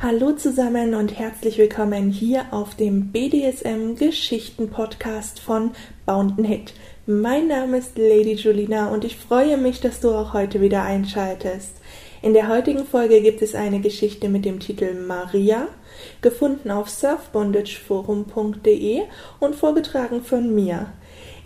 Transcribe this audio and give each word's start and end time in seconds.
Hallo 0.00 0.32
zusammen 0.32 0.96
und 0.96 1.16
herzlich 1.16 1.56
willkommen 1.58 2.10
hier 2.10 2.46
auf 2.50 2.74
dem 2.74 3.12
BDSM 3.12 3.94
Geschichten 3.94 4.70
Podcast 4.70 5.38
von 5.38 5.70
Bound 6.04 6.44
Hit. 6.44 6.74
Mein 7.06 7.46
Name 7.46 7.78
ist 7.78 7.96
Lady 7.96 8.32
Julina 8.32 8.88
und 8.88 9.04
ich 9.04 9.16
freue 9.16 9.56
mich, 9.56 9.80
dass 9.80 10.00
du 10.00 10.10
auch 10.10 10.32
heute 10.32 10.60
wieder 10.60 10.82
einschaltest. 10.82 11.76
In 12.20 12.34
der 12.34 12.48
heutigen 12.48 12.84
Folge 12.84 13.20
gibt 13.20 13.40
es 13.40 13.54
eine 13.54 13.78
Geschichte 13.78 14.28
mit 14.28 14.44
dem 14.44 14.58
Titel 14.58 14.94
Maria, 14.94 15.68
gefunden 16.22 16.72
auf 16.72 16.88
surfbondageforum.de 16.88 19.02
und 19.38 19.54
vorgetragen 19.54 20.24
von 20.24 20.52
mir. 20.52 20.88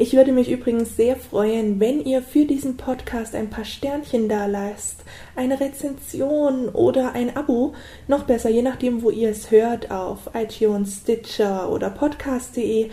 Ich 0.02 0.14
würde 0.14 0.32
mich 0.32 0.50
übrigens 0.50 0.96
sehr 0.96 1.14
freuen, 1.14 1.78
wenn 1.78 2.04
ihr 2.04 2.22
für 2.22 2.44
diesen 2.44 2.76
Podcast 2.76 3.36
ein 3.36 3.50
paar 3.50 3.64
Sternchen 3.64 4.28
da 4.28 4.46
lasst, 4.46 5.04
eine 5.36 5.60
Rezension 5.60 6.68
oder 6.70 7.12
ein 7.12 7.36
Abo, 7.36 7.74
noch 8.08 8.24
besser, 8.24 8.50
je 8.50 8.62
nachdem, 8.62 9.04
wo 9.04 9.10
ihr 9.10 9.30
es 9.30 9.52
hört, 9.52 9.92
auf 9.92 10.30
iTunes, 10.34 11.02
Stitcher 11.02 11.70
oder 11.70 11.88
podcast.de 11.88 12.90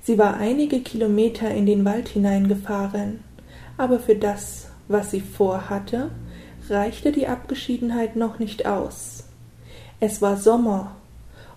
Sie 0.05 0.19
war 0.19 0.37
einige 0.37 0.81
Kilometer 0.81 1.49
in 1.49 1.65
den 1.65 1.83
Wald 1.83 2.09
hineingefahren, 2.09 3.21
aber 3.75 3.97
für 3.97 4.13
das, 4.13 4.67
was 4.87 5.09
sie 5.09 5.19
vorhatte, 5.19 6.11
reichte 6.69 7.11
die 7.11 7.25
Abgeschiedenheit 7.25 8.15
noch 8.15 8.37
nicht 8.37 8.67
aus. 8.67 9.23
Es 9.99 10.21
war 10.21 10.37
Sommer, 10.37 10.95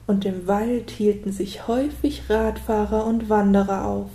und 0.07 0.25
im 0.25 0.47
Wald 0.47 0.91
hielten 0.91 1.31
sich 1.31 1.69
häufig 1.69 2.31
Radfahrer 2.31 3.05
und 3.05 3.29
Wanderer 3.29 3.85
auf. 3.85 4.11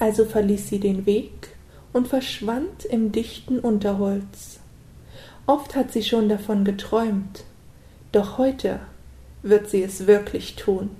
Also 0.00 0.24
verließ 0.24 0.68
sie 0.68 0.80
den 0.80 1.06
Weg 1.06 1.50
und 1.92 2.08
verschwand 2.08 2.84
im 2.86 3.12
dichten 3.12 3.60
Unterholz. 3.60 4.58
Oft 5.46 5.76
hat 5.76 5.92
sie 5.92 6.02
schon 6.02 6.28
davon 6.28 6.64
geträumt, 6.64 7.44
doch 8.10 8.36
heute 8.36 8.80
wird 9.44 9.70
sie 9.70 9.84
es 9.84 10.08
wirklich 10.08 10.56
tun. 10.56 10.90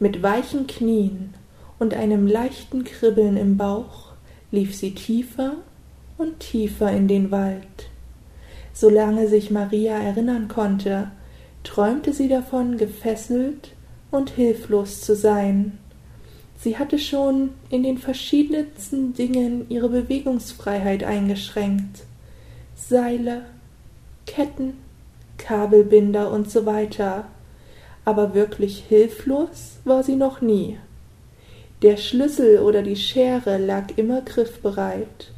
Mit 0.00 0.22
weichen 0.22 0.68
Knien 0.68 1.34
und 1.80 1.92
einem 1.92 2.26
leichten 2.26 2.84
Kribbeln 2.84 3.36
im 3.36 3.56
Bauch 3.56 4.12
lief 4.52 4.76
sie 4.76 4.94
tiefer 4.94 5.56
und 6.16 6.38
tiefer 6.38 6.92
in 6.92 7.08
den 7.08 7.30
Wald. 7.32 7.90
Solange 8.72 9.26
sich 9.26 9.50
Maria 9.50 9.98
erinnern 9.98 10.46
konnte, 10.46 11.10
träumte 11.64 12.12
sie 12.12 12.28
davon, 12.28 12.76
gefesselt 12.76 13.74
und 14.12 14.30
hilflos 14.30 15.00
zu 15.00 15.16
sein. 15.16 15.78
Sie 16.60 16.78
hatte 16.78 16.98
schon 16.98 17.50
in 17.70 17.82
den 17.82 17.98
verschiedensten 17.98 19.14
Dingen 19.14 19.66
ihre 19.68 19.88
Bewegungsfreiheit 19.88 21.02
eingeschränkt. 21.02 22.04
Seile, 22.76 23.46
Ketten, 24.26 24.74
Kabelbinder 25.38 26.30
und 26.30 26.50
so 26.50 26.66
weiter 26.66 27.26
aber 28.08 28.32
wirklich 28.32 28.84
hilflos 28.88 29.80
war 29.84 30.02
sie 30.02 30.16
noch 30.16 30.40
nie. 30.40 30.78
Der 31.82 31.98
Schlüssel 31.98 32.60
oder 32.60 32.80
die 32.80 32.96
Schere 32.96 33.58
lag 33.58 33.98
immer 33.98 34.22
griffbereit. 34.22 35.30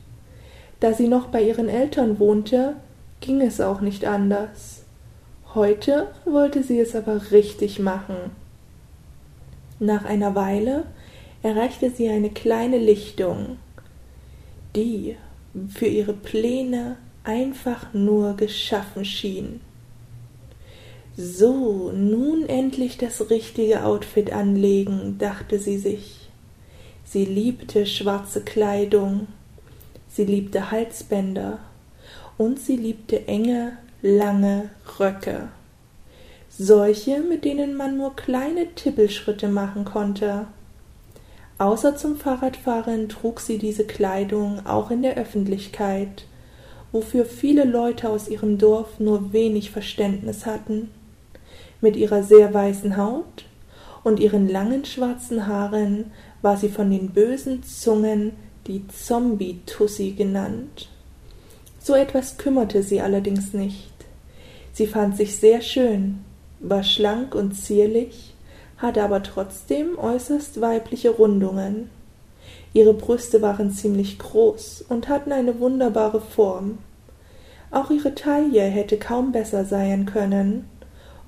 Da 0.79 0.93
sie 0.93 1.09
noch 1.09 1.27
bei 1.27 1.43
ihren 1.43 1.69
Eltern 1.69 2.21
wohnte, 2.21 2.77
ging 3.21 3.41
es 3.41 3.61
auch 3.61 3.81
nicht 3.81 4.05
anders. 4.05 4.85
Heute 5.53 6.13
wollte 6.25 6.63
sie 6.63 6.79
es 6.79 6.95
aber 6.95 7.33
richtig 7.33 7.81
machen. 7.81 8.31
Nach 9.81 10.05
einer 10.05 10.37
Weile 10.37 10.85
erreichte 11.43 11.91
sie 11.91 12.09
eine 12.09 12.31
kleine 12.31 12.79
Lichtung, 12.79 13.57
die 14.77 15.17
für 15.71 15.87
ihre 15.87 16.13
Pläne 16.13 16.99
einfach 17.25 17.93
nur 17.95 18.37
geschaffen 18.37 19.05
schien. 19.05 19.61
So, 21.23 21.93
nun 21.93 22.49
endlich 22.49 22.97
das 22.97 23.29
richtige 23.29 23.85
Outfit 23.85 24.33
anlegen, 24.33 25.17
dachte 25.19 25.59
sie 25.59 25.77
sich. 25.77 26.31
Sie 27.05 27.27
liebte 27.27 27.85
schwarze 27.85 28.41
Kleidung, 28.41 29.27
sie 30.09 30.25
liebte 30.25 30.71
Halsbänder 30.71 31.59
und 32.39 32.59
sie 32.59 32.77
liebte 32.77 33.29
enge, 33.29 33.77
lange 34.01 34.71
Röcke. 34.99 35.49
Solche, 36.49 37.21
mit 37.21 37.45
denen 37.45 37.77
man 37.77 37.99
nur 37.99 38.17
kleine 38.17 38.75
Tippelschritte 38.75 39.49
machen 39.49 39.85
konnte. 39.85 40.47
Außer 41.59 41.97
zum 41.97 42.17
Fahrradfahren 42.17 43.11
trug 43.11 43.41
sie 43.41 43.59
diese 43.59 43.85
Kleidung 43.85 44.65
auch 44.65 44.91
in 44.91 45.03
der 45.03 45.19
Öffentlichkeit, 45.19 46.25
wofür 46.93 47.27
viele 47.27 47.65
Leute 47.65 48.09
aus 48.09 48.27
ihrem 48.27 48.57
Dorf 48.57 48.99
nur 48.99 49.35
wenig 49.35 49.71
Verständnis 49.71 50.47
hatten 50.47 50.89
mit 51.81 51.97
ihrer 51.97 52.23
sehr 52.23 52.53
weißen 52.53 52.97
Haut 52.97 53.45
und 54.03 54.21
ihren 54.21 54.49
langen 54.49 54.85
schwarzen 54.85 55.47
Haaren 55.47 56.11
war 56.43 56.57
sie 56.57 56.69
von 56.69 56.91
den 56.91 57.11
bösen 57.11 57.63
Zungen 57.63 58.33
die 58.67 58.87
Zombie-Tussi 58.89 60.13
genannt. 60.13 60.89
So 61.79 61.95
etwas 61.95 62.37
kümmerte 62.37 62.83
sie 62.83 63.01
allerdings 63.01 63.53
nicht. 63.53 63.93
Sie 64.73 64.87
fand 64.87 65.17
sich 65.17 65.37
sehr 65.37 65.61
schön, 65.61 66.21
war 66.61 66.83
schlank 66.83 67.35
und 67.35 67.55
zierlich, 67.55 68.35
hatte 68.77 69.03
aber 69.03 69.23
trotzdem 69.23 69.99
äußerst 69.99 70.61
weibliche 70.61 71.11
Rundungen. 71.11 71.91
Ihre 72.73 72.95
Brüste 72.95 73.43
waren 73.43 73.73
ziemlich 73.73 74.19
groß 74.19 74.85
und 74.89 75.09
hatten 75.09 75.33
eine 75.33 75.59
wunderbare 75.59 76.21
Form. 76.21 76.79
Auch 77.71 77.91
ihre 77.91 78.15
Taille 78.15 78.63
hätte 78.63 78.97
kaum 78.99 79.33
besser 79.33 79.65
sein 79.65 80.07
können, 80.07 80.67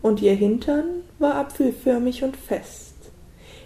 und 0.03 0.21
ihr 0.21 0.35
Hintern 0.35 0.85
war 1.19 1.37
apfelförmig 1.37 2.25
und 2.25 2.37
fest. 2.37 2.93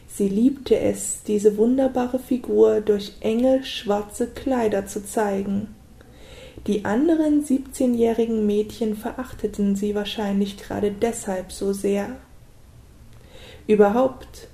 Sie 0.07 0.29
liebte 0.29 0.79
es, 0.79 1.23
diese 1.27 1.57
wunderbare 1.59 2.19
Figur 2.19 2.81
durch 2.81 3.15
enge 3.21 3.65
schwarze 3.65 4.29
Kleider 4.29 4.87
zu 4.87 5.05
zeigen. 5.05 5.75
Die 6.67 6.85
anderen 6.85 7.45
siebzehnjährigen 7.45 8.47
Mädchen 8.47 8.97
verachteten 8.97 9.77
sie 9.77 9.95
wahrscheinlich 9.95 10.57
gerade 10.57 10.91
deshalb 10.91 11.53
so 11.53 11.73
sehr. 11.73 12.17
Überhaupt 13.67 14.49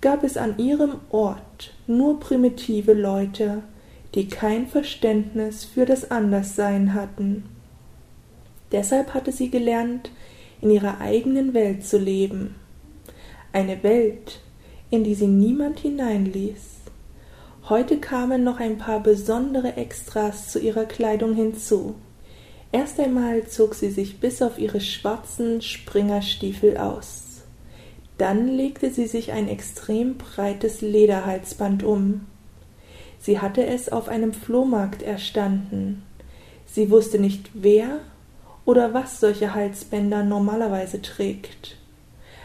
gab 0.00 0.24
es 0.24 0.36
an 0.36 0.58
ihrem 0.58 0.96
Ort 1.10 1.74
nur 1.86 2.20
primitive 2.20 2.94
Leute, 2.94 3.62
die 4.14 4.28
kein 4.28 4.66
Verständnis 4.66 5.64
für 5.64 5.84
das 5.84 6.10
Anderssein 6.10 6.94
hatten. 6.94 7.44
Deshalb 8.72 9.14
hatte 9.14 9.30
sie 9.30 9.50
gelernt, 9.50 10.10
in 10.66 10.72
ihrer 10.72 11.00
eigenen 11.00 11.54
Welt 11.54 11.86
zu 11.86 11.96
leben. 11.96 12.56
Eine 13.52 13.82
Welt, 13.84 14.40
in 14.90 15.04
die 15.04 15.14
sie 15.14 15.28
niemand 15.28 15.78
hineinließ. 15.78 16.76
Heute 17.68 17.98
kamen 17.98 18.42
noch 18.42 18.58
ein 18.58 18.76
paar 18.76 19.00
besondere 19.00 19.76
Extras 19.76 20.50
zu 20.50 20.58
ihrer 20.58 20.84
Kleidung 20.84 21.34
hinzu. 21.34 21.94
Erst 22.72 22.98
einmal 22.98 23.46
zog 23.46 23.74
sie 23.74 23.90
sich 23.90 24.18
bis 24.18 24.42
auf 24.42 24.58
ihre 24.58 24.80
schwarzen 24.80 25.62
Springerstiefel 25.62 26.76
aus. 26.76 27.42
Dann 28.18 28.48
legte 28.48 28.90
sie 28.90 29.06
sich 29.06 29.30
ein 29.32 29.48
extrem 29.48 30.16
breites 30.16 30.80
Lederhalsband 30.80 31.84
um. 31.84 32.22
Sie 33.20 33.38
hatte 33.38 33.64
es 33.64 33.88
auf 33.88 34.08
einem 34.08 34.32
Flohmarkt 34.32 35.02
erstanden. 35.02 36.02
Sie 36.66 36.90
wusste 36.90 37.20
nicht, 37.20 37.50
wer 37.54 38.00
oder 38.66 38.92
was 38.92 39.20
solche 39.20 39.54
Halsbänder 39.54 40.22
normalerweise 40.22 41.00
trägt. 41.00 41.78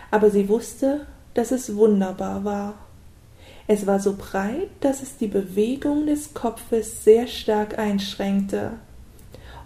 Aber 0.09 0.29
sie 0.29 0.47
wusste, 0.47 1.07
dass 1.33 1.51
es 1.51 1.75
wunderbar 1.75 2.45
war. 2.45 2.75
Es 3.68 3.85
war 3.88 4.00
so 4.00 4.15
breit, 4.18 4.69
dass 4.79 5.01
es 5.01 5.18
die 5.18 5.27
Bewegung 5.27 6.06
des 6.06 6.33
Kopfes 6.33 7.03
sehr 7.03 7.27
stark 7.27 7.77
einschränkte. 7.77 8.71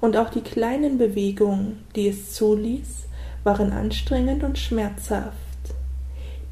und 0.01 0.17
auch 0.17 0.29
die 0.29 0.41
kleinen 0.41 0.97
Bewegungen, 0.97 1.83
die 1.95 2.09
es 2.09 2.33
zuließ, 2.33 3.05
waren 3.43 3.71
anstrengend 3.71 4.43
und 4.43 4.59
schmerzhaft. 4.59 5.33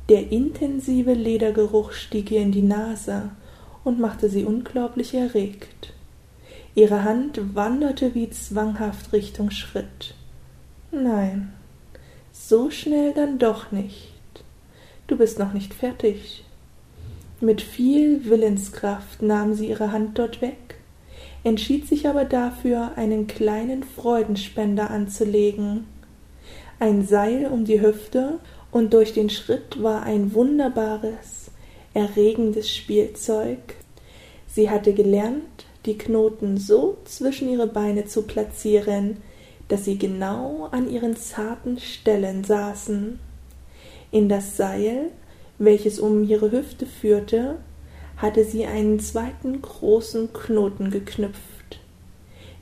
Der 0.09 0.31
intensive 0.31 1.13
Ledergeruch 1.13 1.91
stieg 1.91 2.31
ihr 2.31 2.41
in 2.41 2.51
die 2.51 2.61
Nase 2.63 3.29
und 3.83 3.99
machte 3.99 4.29
sie 4.29 4.43
unglaublich 4.43 5.13
erregt. 5.13 5.92
Ihre 6.75 7.03
Hand 7.03 7.55
wanderte 7.55 8.15
wie 8.15 8.29
zwanghaft 8.31 9.13
Richtung 9.13 9.51
Schritt. 9.51 10.15
Nein, 10.91 11.53
so 12.31 12.71
schnell 12.71 13.13
dann 13.13 13.37
doch 13.37 13.71
nicht. 13.71 14.11
Du 15.05 15.17
bist 15.17 15.37
noch 15.37 15.53
nicht 15.53 15.73
fertig. 15.73 16.45
Mit 17.39 17.61
viel 17.61 18.25
Willenskraft 18.25 19.21
nahm 19.21 19.53
sie 19.53 19.67
ihre 19.67 19.91
Hand 19.91 20.17
dort 20.17 20.41
weg, 20.41 20.75
entschied 21.43 21.87
sich 21.87 22.07
aber 22.07 22.25
dafür, 22.25 22.93
einen 22.95 23.27
kleinen 23.27 23.83
Freudenspender 23.83 24.89
anzulegen. 24.89 25.85
Ein 26.79 27.05
Seil 27.05 27.47
um 27.47 27.65
die 27.65 27.81
Hüfte, 27.81 28.39
und 28.71 28.93
durch 28.95 29.13
den 29.13 29.29
Schritt 29.29 29.83
war 29.83 30.01
ein 30.01 30.33
wunderbares, 30.33 31.51
erregendes 31.93 32.73
Spielzeug. 32.73 33.59
Sie 34.47 34.71
hatte 34.71 34.93
gelernt, 34.93 35.62
die 35.85 35.97
Knoten 35.97 36.57
so 36.57 36.97
zwischen 37.05 37.49
ihre 37.49 37.67
Beine 37.67 38.05
zu 38.05 38.23
platzieren, 38.23 39.17
dass 39.67 39.85
sie 39.85 39.97
genau 39.97 40.67
an 40.71 40.89
ihren 40.89 41.15
zarten 41.15 41.79
Stellen 41.79 42.43
saßen. 42.43 43.19
In 44.11 44.29
das 44.29 44.57
Seil, 44.57 45.09
welches 45.57 45.99
um 45.99 46.23
ihre 46.27 46.51
Hüfte 46.51 46.85
führte, 46.85 47.55
hatte 48.17 48.45
sie 48.45 48.65
einen 48.65 48.99
zweiten 48.99 49.61
großen 49.61 50.31
Knoten 50.33 50.91
geknüpft. 50.91 51.79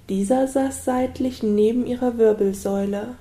Dieser 0.09 0.47
saß 0.47 0.85
seitlich 0.85 1.43
neben 1.43 1.85
ihrer 1.85 2.17
Wirbelsäule. 2.17 3.15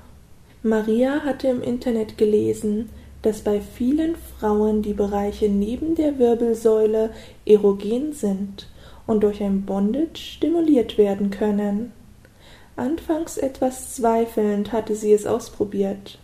Maria 0.62 1.20
hatte 1.24 1.48
im 1.48 1.62
Internet 1.62 2.18
gelesen, 2.18 2.88
dass 3.22 3.42
bei 3.42 3.60
vielen 3.60 4.14
Frauen 4.38 4.82
die 4.82 4.94
Bereiche 4.94 5.48
neben 5.48 5.94
der 5.94 6.18
Wirbelsäule 6.18 7.10
erogen 7.44 8.12
sind 8.12 8.66
und 9.10 9.24
durch 9.24 9.42
ein 9.42 9.62
Bondage 9.62 10.20
stimuliert 10.20 10.96
werden 10.96 11.30
können. 11.30 11.90
Anfangs 12.76 13.38
etwas 13.38 13.96
zweifelnd 13.96 14.70
hatte 14.70 14.94
sie 14.94 15.12
es 15.12 15.26
ausprobiert. 15.26 16.20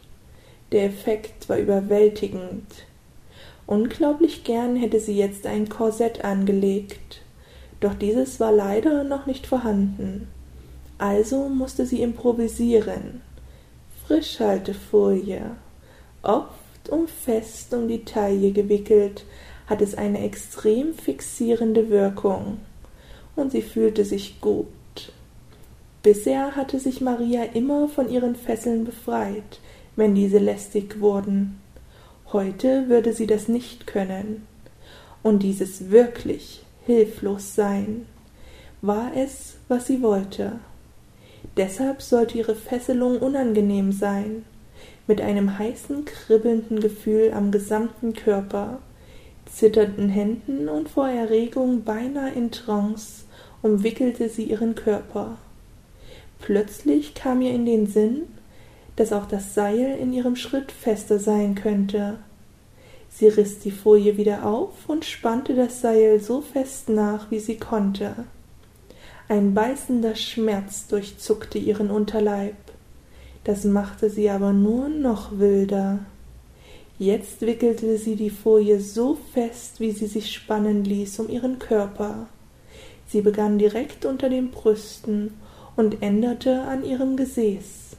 Der 0.71 0.85
Effekt 0.85 1.49
war 1.49 1.59
überwältigend. 1.59 2.65
Unglaublich 3.67 4.45
gern 4.45 4.77
hätte 4.77 5.01
sie 5.01 5.17
jetzt 5.17 5.47
ein 5.47 5.69
Korsett 5.69 6.25
angelegt, 6.25 7.23
doch 7.81 7.95
dieses 7.95 8.39
war 8.39 8.53
leider 8.53 9.03
noch 9.03 9.27
nicht 9.27 9.49
vorhanden. 9.49 10.29
Also 10.97 11.49
musste 11.49 11.87
sie 11.87 12.03
improvisieren. 12.03 13.21
Frischhaltefolie, 14.07 15.57
oft 16.23 16.89
und 16.89 17.11
fest 17.11 17.75
um 17.75 17.89
die 17.89 18.05
Taille 18.05 18.53
gewickelt, 18.53 19.25
hat 19.67 19.83
es 19.83 19.97
eine 19.97 20.25
extrem 20.25 20.95
fixierende 20.95 21.91
Wirkung 21.91 22.59
und 23.37 23.53
sie 23.53 23.63
fühlte 23.63 24.05
sich 24.05 24.41
gut. 24.41 24.67
Bisher 26.03 26.57
hatte 26.57 26.81
sich 26.81 27.01
Maria 27.01 27.45
immer 27.45 27.89
von 27.89 28.09
ihren 28.09 28.35
Fesseln 28.35 28.85
befreit, 28.85 29.61
wenn 29.95 30.15
diese 30.15 30.39
lästig 30.39 31.01
wurden. 31.01 31.59
Heute 32.33 32.89
würde 32.89 33.13
sie 33.13 33.27
das 33.27 33.49
nicht 33.49 33.87
können. 33.87 34.47
Und 35.23 35.43
dieses 35.43 35.91
wirklich 35.91 36.65
hilflos 36.85 37.55
sein 37.55 38.07
war 38.83 39.13
es, 39.17 39.57
was 39.69 39.87
sie 39.87 40.03
wollte. 40.03 40.61
Deshalb 41.57 42.03
sollte 42.03 42.39
ihre 42.39 42.55
Fesselung 42.55 43.19
unangenehm 43.19 43.93
sein, 43.93 44.45
mit 45.07 45.21
einem 45.21 45.59
heißen, 45.59 46.05
kribbelnden 46.05 46.81
Gefühl 46.81 47.33
am 47.33 47.51
gesamten 47.51 48.13
Körper, 48.13 48.81
zitternden 49.47 50.09
Händen 50.09 50.69
und 50.69 50.89
vor 50.89 51.09
Erregung 51.09 51.83
beinahe 51.83 52.33
in 52.33 52.51
Trance 52.51 53.26
umwickelte 53.67 54.29
sie 54.29 54.45
ihren 54.45 54.75
Körper. 54.75 55.37
Plötzlich 56.39 57.15
kam 57.15 57.43
ihr 57.43 57.53
in 57.53 57.67
den 57.67 57.87
Sinn, 57.87 58.23
dass 58.97 59.13
auch 59.13 59.27
das 59.27 59.55
Seil 59.55 59.99
in 60.01 60.13
ihrem 60.13 60.37
Schritt 60.37 60.73
fester 60.73 61.19
sein 61.19 61.55
könnte. 61.55 62.19
Sie 63.11 63.29
riß 63.29 63.61
die 63.61 63.71
Folie 63.71 64.17
wieder 64.17 64.47
auf 64.47 64.89
und 64.89 65.05
spannte 65.05 65.55
das 65.55 65.81
Seil 65.81 66.21
so 66.21 66.41
fest 66.41 66.89
nach, 66.89 67.31
wie 67.31 67.41
sie 67.41 67.57
konnte. 67.57 68.15
Ein 69.29 69.55
beißender 69.55 70.15
Schmerz 70.15 70.87
durchzuckte 70.87 71.59
ihren 71.59 71.91
Unterleib. 71.91 72.57
Das 73.45 73.65
machte 73.65 74.11
sie 74.11 74.31
aber 74.31 74.53
nur 74.53 74.89
noch 74.89 75.39
wilder. 75.39 76.01
Jetzt 76.99 77.43
wickelte 77.43 77.99
sie 77.99 78.17
die 78.17 78.31
Folie 78.31 78.81
so 78.81 79.19
fest, 79.35 79.81
wie 79.81 79.93
sie 79.93 80.07
sich 80.07 80.33
spannen 80.33 80.85
ließ, 80.85 81.19
um 81.21 81.29
ihren 81.29 81.59
Körper. 81.59 82.29
Sie 83.07 83.21
begann 83.21 83.59
direkt 83.59 84.05
unter 84.05 84.29
den 84.29 84.51
Brüsten 84.51 85.35
und 85.77 86.03
änderte 86.03 86.63
an 86.63 86.85
ihrem 86.85 87.17
Gesäß. 87.17 87.97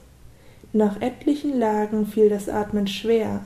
Nach 0.74 1.02
etlichen 1.02 1.58
Lagen 1.58 2.06
fiel 2.06 2.30
das 2.30 2.50
Atmen 2.50 2.88
schwer, 2.88 3.42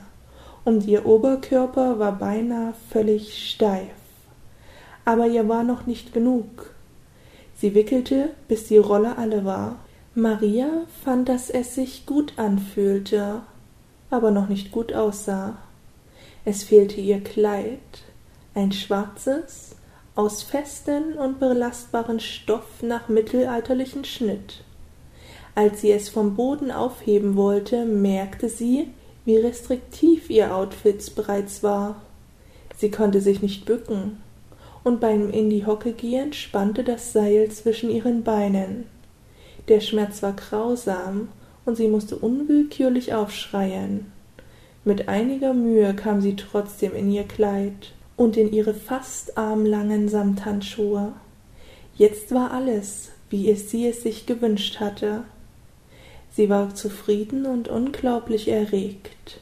und 0.64 0.86
ihr 0.86 1.06
Oberkörper 1.06 1.98
war 1.98 2.12
beinahe 2.12 2.74
völlig 2.90 3.50
steif. 3.50 3.90
Aber 5.04 5.26
ihr 5.26 5.48
war 5.48 5.64
noch 5.64 5.86
nicht 5.86 6.12
genug. 6.12 6.74
Sie 7.56 7.74
wickelte, 7.74 8.30
bis 8.48 8.68
die 8.68 8.78
Rolle 8.78 9.18
alle 9.18 9.44
war. 9.44 9.76
Maria 10.14 10.68
fand, 11.04 11.28
dass 11.28 11.48
es 11.48 11.74
sich 11.74 12.06
gut 12.06 12.34
anfühlte, 12.36 13.42
aber 14.10 14.30
noch 14.30 14.48
nicht 14.48 14.72
gut 14.72 14.92
aussah. 14.92 15.56
Es 16.44 16.64
fehlte 16.64 17.00
ihr 17.00 17.20
Kleid, 17.20 17.78
ein 18.54 18.72
schwarzes, 18.72 19.71
aus 20.14 20.42
festen 20.42 21.14
und 21.14 21.40
belastbaren 21.40 22.20
Stoff 22.20 22.82
nach 22.82 23.08
mittelalterlichen 23.08 24.04
Schnitt. 24.04 24.62
Als 25.54 25.80
sie 25.80 25.90
es 25.90 26.08
vom 26.08 26.36
Boden 26.36 26.70
aufheben 26.70 27.36
wollte, 27.36 27.84
merkte 27.86 28.48
sie, 28.48 28.88
wie 29.24 29.36
restriktiv 29.36 30.28
ihr 30.28 30.54
Outfit 30.54 31.14
bereits 31.14 31.62
war. 31.62 32.02
Sie 32.76 32.90
konnte 32.90 33.20
sich 33.20 33.42
nicht 33.42 33.64
bücken, 33.64 34.22
und 34.84 35.00
beim 35.00 35.30
in 35.30 35.48
die 35.48 35.64
Hocke 35.64 35.92
gehen 35.92 36.32
spannte 36.32 36.84
das 36.84 37.12
Seil 37.12 37.50
zwischen 37.50 37.90
ihren 37.90 38.22
Beinen. 38.22 38.86
Der 39.68 39.80
Schmerz 39.80 40.22
war 40.22 40.32
grausam, 40.32 41.28
und 41.64 41.76
sie 41.76 41.88
musste 41.88 42.16
unwillkürlich 42.16 43.14
aufschreien. 43.14 44.12
Mit 44.84 45.08
einiger 45.08 45.54
Mühe 45.54 45.94
kam 45.94 46.20
sie 46.20 46.34
trotzdem 46.34 46.94
in 46.94 47.10
ihr 47.10 47.24
Kleid 47.24 47.92
und 48.16 48.36
in 48.36 48.52
ihre 48.52 48.74
fast 48.74 49.36
armlangen 49.38 50.08
Samthandschuhe. 50.08 51.12
Jetzt 51.96 52.32
war 52.32 52.52
alles, 52.52 53.10
wie 53.30 53.50
es 53.50 53.70
sie 53.70 53.86
es 53.86 54.02
sich 54.02 54.26
gewünscht 54.26 54.80
hatte. 54.80 55.24
Sie 56.30 56.48
war 56.48 56.74
zufrieden 56.74 57.46
und 57.46 57.68
unglaublich 57.68 58.48
erregt. 58.48 59.40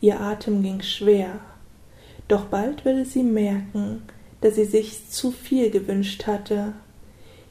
Ihr 0.00 0.20
Atem 0.20 0.62
ging 0.62 0.80
schwer. 0.82 1.40
Doch 2.28 2.44
bald 2.46 2.84
würde 2.84 3.04
sie 3.04 3.22
merken, 3.22 4.02
dass 4.40 4.54
sie 4.54 4.64
sich 4.64 5.08
zu 5.10 5.30
viel 5.30 5.70
gewünscht 5.70 6.26
hatte. 6.26 6.72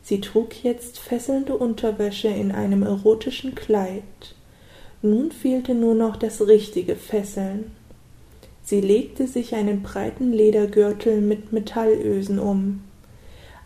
Sie 0.01 0.21
trug 0.21 0.63
jetzt 0.63 0.99
fesselnde 0.99 1.55
Unterwäsche 1.55 2.29
in 2.29 2.51
einem 2.51 2.83
erotischen 2.83 3.53
Kleid. 3.53 4.03
Nun 5.01 5.31
fehlte 5.31 5.75
nur 5.75 5.93
noch 5.93 6.15
das 6.15 6.47
richtige 6.47 6.95
Fesseln. 6.95 7.71
Sie 8.69 8.81
legte 8.81 9.25
sich 9.25 9.55
einen 9.55 9.81
breiten 9.81 10.31
Ledergürtel 10.31 11.21
mit 11.21 11.51
Metallösen 11.51 12.37
um. 12.37 12.83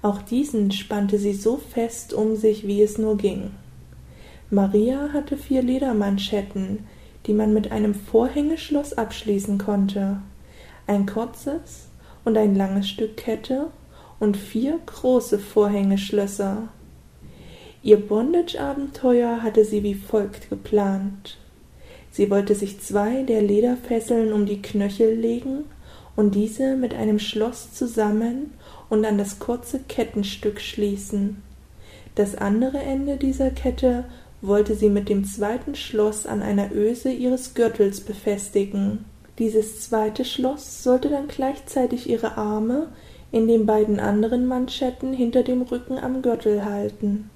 Auch 0.02 0.22
diesen 0.22 0.72
spannte 0.72 1.20
sie 1.20 1.34
so 1.34 1.58
fest 1.58 2.14
um 2.14 2.38
sich, 2.38 2.68
wie 2.68 2.82
es 2.82 2.98
nur 2.98 3.18
ging. 3.18 3.52
Maria 4.50 5.10
hatte 5.12 5.36
vier 5.36 5.62
Ledermanschetten, 5.62 6.88
die 7.26 7.34
man 7.34 7.54
mit 7.54 7.70
einem 7.70 7.94
Vorhängeschloss 7.94 8.94
abschließen 8.94 9.58
konnte, 9.58 10.22
ein 10.88 11.06
kurzes 11.06 11.90
und 12.24 12.38
ein 12.38 12.56
langes 12.56 12.88
Stück 12.88 13.18
Kette 13.18 13.72
und 14.22 14.38
vier 14.38 14.80
große 14.86 15.38
Vorhängeschlösser. 15.38 16.70
Ihr 17.82 17.98
Bondage-Abenteuer 17.98 19.44
hatte 19.44 19.66
sie 19.66 19.84
wie 19.84 19.96
folgt 19.96 20.50
geplant. 20.50 21.40
Sie 22.14 22.30
wollte 22.30 22.54
sich 22.54 22.80
zwei 22.80 23.24
der 23.24 23.42
Lederfesseln 23.42 24.34
um 24.34 24.46
die 24.46 24.62
Knöchel 24.62 25.16
legen 25.16 25.66
und 26.16 26.36
diese 26.36 26.76
mit 26.76 26.94
einem 26.94 27.18
Schloss 27.18 27.74
zusammen 27.74 28.52
und 28.90 29.04
an 29.04 29.18
das 29.18 29.40
kurze 29.40 29.80
Kettenstück 29.80 30.62
schließen. 30.62 31.42
Das 32.14 32.36
andere 32.36 32.78
Ende 32.78 33.18
dieser 33.18 33.50
Kette 33.50 34.06
wollte 34.44 34.76
sie 34.76 34.90
mit 34.90 35.10
dem 35.10 35.26
zweiten 35.26 35.74
Schloss 35.74 36.28
an 36.28 36.44
einer 36.44 36.72
Öse 36.72 37.12
ihres 37.12 37.56
Gürtels 37.56 38.02
befestigen. 38.02 39.06
Dieses 39.40 39.82
zweite 39.82 40.24
Schloss 40.24 40.84
sollte 40.84 41.10
dann 41.10 41.28
gleichzeitig 41.28 42.08
ihre 42.08 42.38
Arme 42.38 42.90
in 43.32 43.48
den 43.48 43.66
beiden 43.66 44.00
anderen 44.00 44.46
Manschetten 44.46 45.14
hinter 45.14 45.42
dem 45.42 45.64
Rücken 45.64 45.98
am 45.98 46.22
Gürtel 46.22 46.64
halten. 46.64 47.32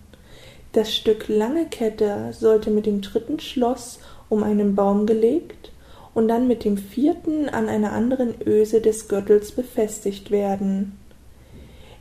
Das 0.74 0.96
Stück 0.96 1.28
lange 1.28 1.66
Kette 1.66 2.34
sollte 2.38 2.70
mit 2.70 2.86
dem 2.86 3.02
dritten 3.02 3.40
Schloss 3.40 3.98
um 4.30 4.44
einen 4.44 4.76
Baum 4.76 5.06
gelegt 5.06 5.72
und 6.14 6.28
dann 6.28 6.48
mit 6.48 6.64
dem 6.66 6.78
vierten 6.78 7.48
an 7.48 7.70
einer 7.70 7.92
anderen 7.92 8.34
Öse 8.46 8.82
des 8.82 9.08
Gürtels 9.08 9.52
befestigt 9.52 10.32
werden. 10.32 10.98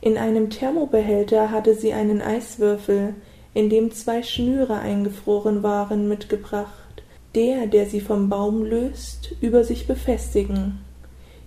In 0.01 0.17
einem 0.17 0.49
Thermobehälter 0.49 1.51
hatte 1.51 1.75
sie 1.75 1.93
einen 1.93 2.21
Eiswürfel, 2.21 3.13
in 3.53 3.69
dem 3.69 3.91
zwei 3.91 4.23
Schnüre 4.23 4.79
eingefroren 4.79 5.63
waren, 5.63 6.07
mitgebracht. 6.07 6.71
Der, 7.35 7.67
der 7.67 7.85
sie 7.85 8.01
vom 8.01 8.29
Baum 8.29 8.63
löst, 8.63 9.35
über 9.41 9.63
sich 9.63 9.85
befestigen. 9.85 10.79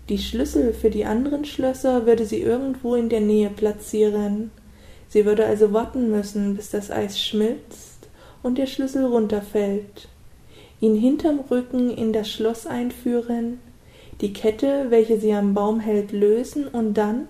Die 0.09 0.19
Schlüssel 0.19 0.73
für 0.73 0.91
die 0.91 1.05
anderen 1.05 1.45
Schlösser 1.45 2.07
würde 2.07 2.25
sie 2.25 2.41
irgendwo 2.41 2.95
in 2.95 3.09
der 3.09 3.21
Nähe 3.21 3.51
platzieren. 3.51 4.51
Sie 5.09 5.25
würde 5.25 5.47
also 5.47 5.73
warten 5.73 6.11
müssen, 6.11 6.55
bis 6.55 6.71
das 6.71 6.91
Eis 6.93 7.21
schmilzt 7.21 8.09
und 8.45 8.59
der 8.59 8.67
Schlüssel 8.67 9.05
runterfällt 9.05 10.09
ihn 10.81 10.97
hinterm 10.97 11.41
Rücken 11.51 11.91
in 11.91 12.13
das 12.13 12.31
Schloss 12.31 12.67
einführen, 12.67 13.61
die 14.21 14.33
Kette, 14.33 14.87
welche 14.91 15.19
sie 15.19 15.33
am 15.33 15.55
Baum 15.55 15.81
hält, 15.81 16.13
lösen 16.13 16.69
und 16.69 16.95
dann, 16.95 17.29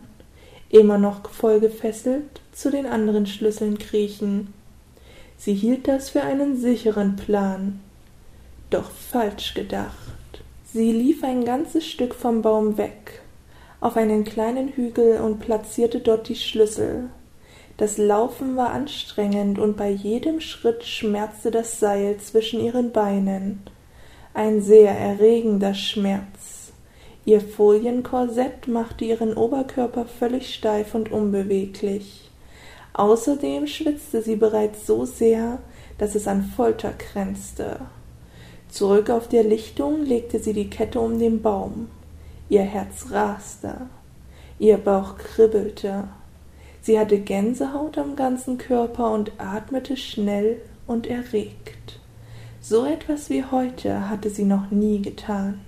immer 0.71 0.99
noch 0.99 1.29
voll 1.31 1.61
gefesselt, 1.61 2.41
zu 2.53 2.71
den 2.71 2.87
anderen 2.87 3.27
Schlüsseln 3.27 3.79
kriechen. 3.79 4.53
Sie 5.37 5.55
hielt 5.55 5.89
das 5.89 6.11
für 6.11 6.23
einen 6.23 6.57
sicheren 6.57 7.17
Plan. 7.17 7.81
Doch 8.71 8.91
falsch 8.91 9.55
gedacht. 9.55 9.95
Sie 10.73 10.93
lief 10.93 11.25
ein 11.25 11.45
ganzes 11.45 11.87
Stück 11.87 12.15
vom 12.15 12.43
Baum 12.43 12.77
weg, 12.77 13.23
auf 13.81 13.97
einen 13.97 14.25
kleinen 14.25 14.69
Hügel 14.69 15.21
und 15.21 15.41
platzierte 15.41 15.99
dort 15.99 16.29
die 16.29 16.37
Schlüssel. 16.37 17.09
Das 17.81 17.97
Laufen 17.97 18.57
war 18.57 18.73
anstrengend 18.73 19.59
und 19.59 19.79
bei 19.79 19.89
jedem 19.89 20.43
Schritt 20.43 20.85
schmerzte 20.85 21.51
das 21.51 21.81
Seil 21.81 22.19
zwischen 22.19 22.61
ihren 22.61 22.93
Beinen. 22.93 23.63
Ein 24.35 24.61
sehr 24.61 24.91
erregender 24.91 25.73
Schmerz. 25.73 26.73
Ihr 27.25 27.41
Folienkorsett 27.41 28.69
machte 28.69 29.07
ihren 29.07 29.35
Oberkörper 29.35 30.05
völlig 30.05 30.55
steif 30.55 30.95
und 30.95 31.11
unbeweglich. 31.11 32.31
Außerdem 32.93 33.67
schwitzte 33.67 34.21
sie 34.21 34.37
bereits 34.37 34.87
so 34.87 35.07
sehr, 35.07 35.59
dass 35.97 36.15
es 36.15 36.29
an 36.29 36.53
Folter 36.55 36.93
grenzte. 36.93 37.81
Zurück 38.69 39.09
auf 39.09 39.27
der 39.27 39.43
Lichtung 39.43 40.05
legte 40.05 40.39
sie 40.39 40.53
die 40.53 40.69
Kette 40.69 41.01
um 41.01 41.19
den 41.19 41.41
Baum. 41.41 41.89
Ihr 42.51 42.61
Herz 42.61 43.07
raste. 43.11 43.87
Ihr 44.59 44.77
Bauch 44.77 45.17
kribbelte. 45.17 46.09
Sie 46.83 46.99
hatte 46.99 47.19
Gänsehaut 47.19 47.99
am 47.99 48.17
ganzen 48.17 48.59
Körper 48.59 49.11
und 49.13 49.33
atmete 49.39 49.97
schnell 49.97 50.61
und 50.87 51.07
erregt. 51.07 52.01
So 52.61 52.85
etwas 52.85 53.31
wie 53.31 53.45
heute 53.45 54.09
hatte 54.09 54.31
sie 54.31 54.45
noch 54.45 54.71
nie 54.71 55.01
getan. 55.03 55.61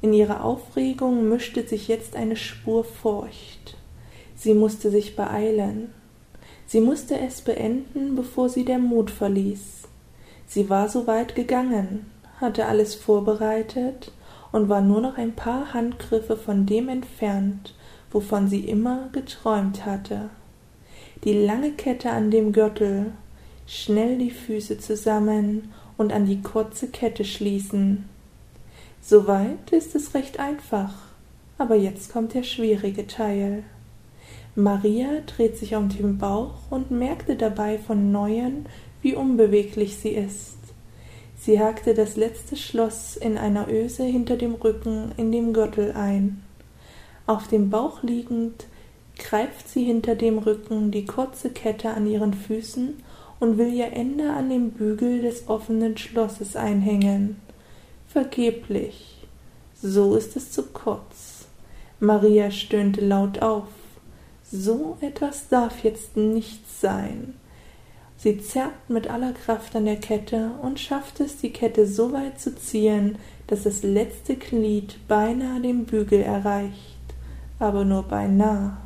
In 0.00 0.12
ihrer 0.12 0.44
Aufregung 0.44 1.28
mischte 1.28 1.66
sich 1.66 1.88
jetzt 1.88 2.16
eine 2.16 2.36
Spur 2.36 2.84
Furcht. 2.84 3.76
Sie 4.34 4.54
musste 4.54 4.90
sich 4.90 5.14
beeilen. 5.14 5.92
Sie 6.66 6.80
musste 6.80 7.18
es 7.18 7.42
beenden, 7.42 8.16
bevor 8.16 8.48
sie 8.48 8.64
der 8.64 8.78
Mut 8.78 9.10
verließ. 9.10 9.82
Sie 10.46 10.68
war 10.68 10.88
so 10.88 11.06
weit 11.06 11.34
gegangen, 11.34 12.10
hatte 12.40 12.66
alles 12.66 12.94
vorbereitet 12.94 14.12
und 14.50 14.68
war 14.68 14.80
nur 14.80 15.00
noch 15.00 15.16
ein 15.16 15.34
paar 15.34 15.72
Handgriffe 15.72 16.36
von 16.36 16.66
dem 16.66 16.88
entfernt, 16.88 17.74
wovon 18.12 18.48
sie 18.48 18.60
immer 18.60 19.08
geträumt 19.12 19.84
hatte. 19.84 20.30
Die 21.24 21.34
lange 21.34 21.72
Kette 21.72 22.10
an 22.10 22.30
dem 22.30 22.52
Gürtel, 22.52 23.12
schnell 23.66 24.18
die 24.18 24.30
Füße 24.30 24.78
zusammen 24.78 25.72
und 25.96 26.12
an 26.12 26.26
die 26.26 26.42
kurze 26.42 26.88
Kette 26.88 27.24
schließen. 27.24 28.08
Soweit 29.00 29.72
ist 29.72 29.94
es 29.94 30.14
recht 30.14 30.38
einfach, 30.38 30.94
aber 31.58 31.76
jetzt 31.76 32.12
kommt 32.12 32.34
der 32.34 32.42
schwierige 32.42 33.06
Teil. 33.06 33.64
Maria 34.54 35.20
dreht 35.26 35.56
sich 35.56 35.74
um 35.74 35.88
den 35.88 36.18
Bauch 36.18 36.54
und 36.70 36.90
merkte 36.90 37.36
dabei 37.36 37.78
von 37.78 38.12
neuem, 38.12 38.66
wie 39.00 39.14
unbeweglich 39.14 39.96
sie 39.96 40.10
ist. 40.10 40.58
Sie 41.38 41.58
hakte 41.58 41.94
das 41.94 42.16
letzte 42.16 42.56
Schloss 42.56 43.16
in 43.16 43.38
einer 43.38 43.66
Öse 43.68 44.04
hinter 44.04 44.36
dem 44.36 44.54
Rücken 44.54 45.12
in 45.16 45.32
dem 45.32 45.52
Gürtel 45.52 45.92
ein. 45.92 46.42
Auf 47.26 47.46
dem 47.46 47.70
Bauch 47.70 48.02
liegend 48.02 48.66
greift 49.16 49.68
sie 49.68 49.84
hinter 49.84 50.16
dem 50.16 50.38
Rücken 50.38 50.90
die 50.90 51.04
kurze 51.04 51.50
Kette 51.50 51.90
an 51.90 52.06
ihren 52.06 52.34
Füßen 52.34 52.94
und 53.38 53.58
will 53.58 53.72
ihr 53.72 53.92
Ende 53.92 54.30
an 54.30 54.50
dem 54.50 54.70
Bügel 54.70 55.22
des 55.22 55.48
offenen 55.48 55.96
Schlosses 55.96 56.56
einhängen. 56.56 57.36
Vergeblich. 58.08 59.18
So 59.80 60.16
ist 60.16 60.36
es 60.36 60.50
zu 60.50 60.64
kurz. 60.64 61.46
Maria 62.00 62.50
stöhnte 62.50 63.04
laut 63.04 63.40
auf. 63.40 63.68
So 64.50 64.98
etwas 65.00 65.48
darf 65.48 65.84
jetzt 65.84 66.16
nicht 66.16 66.68
sein. 66.80 67.34
Sie 68.16 68.40
zerrt 68.40 68.88
mit 68.88 69.08
aller 69.08 69.32
Kraft 69.32 69.74
an 69.74 69.84
der 69.84 69.96
Kette 69.96 70.52
und 70.62 70.78
schafft 70.78 71.20
es, 71.20 71.38
die 71.38 71.50
Kette 71.50 71.86
so 71.86 72.12
weit 72.12 72.40
zu 72.40 72.54
ziehen, 72.54 73.16
dass 73.46 73.62
das 73.62 73.82
letzte 73.82 74.36
Glied 74.36 74.96
beinahe 75.08 75.60
den 75.60 75.84
Bügel 75.86 76.20
erreicht 76.20 76.91
aber 77.62 77.84
nur 77.84 78.02
beinahe. 78.02 78.76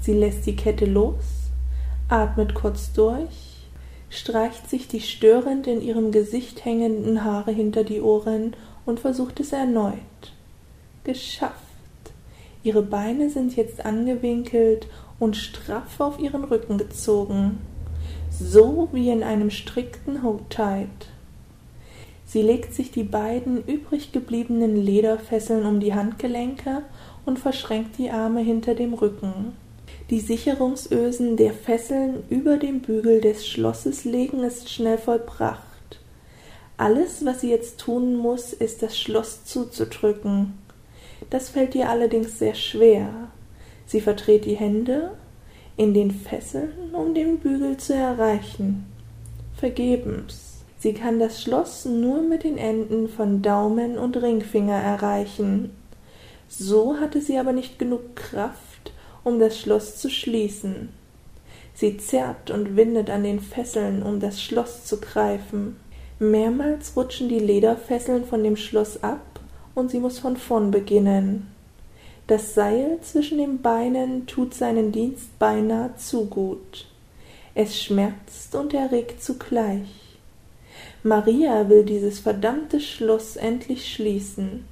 Sie 0.00 0.12
lässt 0.12 0.46
die 0.46 0.56
Kette 0.56 0.84
los, 0.84 1.24
atmet 2.08 2.54
kurz 2.54 2.92
durch, 2.92 3.66
streicht 4.10 4.68
sich 4.68 4.88
die 4.88 5.00
störend 5.00 5.66
in 5.66 5.82
ihrem 5.82 6.12
Gesicht 6.12 6.64
hängenden 6.64 7.24
Haare 7.24 7.52
hinter 7.52 7.84
die 7.84 8.00
Ohren 8.00 8.54
und 8.86 9.00
versucht 9.00 9.40
es 9.40 9.52
erneut. 9.52 9.94
Geschafft. 11.04 11.54
Ihre 12.62 12.82
Beine 12.82 13.30
sind 13.30 13.56
jetzt 13.56 13.84
angewinkelt 13.84 14.88
und 15.18 15.36
straff 15.36 16.00
auf 16.00 16.18
ihren 16.18 16.44
Rücken 16.44 16.78
gezogen, 16.78 17.58
so 18.30 18.88
wie 18.92 19.10
in 19.10 19.22
einem 19.22 19.50
strikten 19.50 20.22
Hold-Tight. 20.22 21.08
Sie 22.24 22.42
legt 22.42 22.74
sich 22.74 22.90
die 22.90 23.04
beiden 23.04 23.64
übrig 23.64 24.12
gebliebenen 24.12 24.76
Lederfesseln 24.76 25.64
um 25.64 25.80
die 25.80 25.94
Handgelenke 25.94 26.82
und 27.26 27.38
verschränkt 27.38 27.98
die 27.98 28.10
Arme 28.10 28.40
hinter 28.40 28.74
dem 28.74 28.94
Rücken. 28.94 29.52
Die 30.10 30.20
Sicherungsösen 30.20 31.36
der 31.36 31.52
Fesseln 31.52 32.22
über 32.30 32.56
dem 32.56 32.80
Bügel 32.80 33.20
des 33.20 33.46
Schlosses 33.46 34.04
legen 34.04 34.42
ist 34.42 34.70
schnell 34.70 34.98
vollbracht. 34.98 35.62
Alles, 36.78 37.24
was 37.24 37.40
sie 37.40 37.50
jetzt 37.50 37.78
tun 37.78 38.16
muss, 38.16 38.52
ist 38.52 38.82
das 38.82 38.98
Schloss 38.98 39.44
zuzudrücken. 39.44 40.54
Das 41.28 41.50
fällt 41.50 41.74
ihr 41.74 41.90
allerdings 41.90 42.38
sehr 42.38 42.54
schwer. 42.54 43.10
Sie 43.86 44.00
verdreht 44.00 44.44
die 44.44 44.54
Hände 44.54 45.10
in 45.76 45.92
den 45.92 46.10
Fesseln, 46.10 46.94
um 46.94 47.14
den 47.14 47.38
Bügel 47.38 47.76
zu 47.76 47.94
erreichen. 47.94 48.86
Vergebens. 49.56 50.64
Sie 50.78 50.92
kann 50.92 51.18
das 51.18 51.42
Schloss 51.42 51.84
nur 51.84 52.22
mit 52.22 52.44
den 52.44 52.56
Enden 52.56 53.08
von 53.08 53.42
Daumen 53.42 53.98
und 53.98 54.16
Ringfinger 54.16 54.80
erreichen. 54.80 55.70
So 56.48 56.98
hatte 56.98 57.20
sie 57.20 57.38
aber 57.38 57.52
nicht 57.52 57.78
genug 57.78 58.16
Kraft, 58.16 58.92
um 59.22 59.38
das 59.38 59.58
Schloss 59.58 59.96
zu 59.96 60.08
schließen. 60.08 60.88
Sie 61.74 61.98
zerrt 61.98 62.50
und 62.50 62.74
windet 62.74 63.10
an 63.10 63.22
den 63.22 63.38
Fesseln, 63.38 64.02
um 64.02 64.18
das 64.18 64.42
Schloss 64.42 64.84
zu 64.84 64.98
greifen. 64.98 65.76
Mehrmals 66.18 66.96
rutschen 66.96 67.28
die 67.28 67.38
Lederfesseln 67.38 68.24
von 68.24 68.42
dem 68.42 68.56
Schloss 68.56 69.02
ab 69.02 69.40
und 69.74 69.90
sie 69.90 70.00
muss 70.00 70.18
von 70.18 70.36
vorn 70.36 70.70
beginnen. 70.70 71.46
Das 72.26 72.54
Seil 72.54 72.98
zwischen 73.02 73.38
den 73.38 73.62
Beinen 73.62 74.26
tut 74.26 74.54
seinen 74.54 74.90
Dienst 74.90 75.38
beinahe 75.38 75.94
zu 75.96 76.26
gut. 76.26 76.86
Es 77.54 77.80
schmerzt 77.80 78.54
und 78.54 78.74
erregt 78.74 79.22
zugleich. 79.22 80.18
Maria 81.02 81.68
will 81.68 81.84
dieses 81.84 82.18
verdammte 82.18 82.80
Schloss 82.80 83.36
endlich 83.36 83.92
schließen 83.92 84.64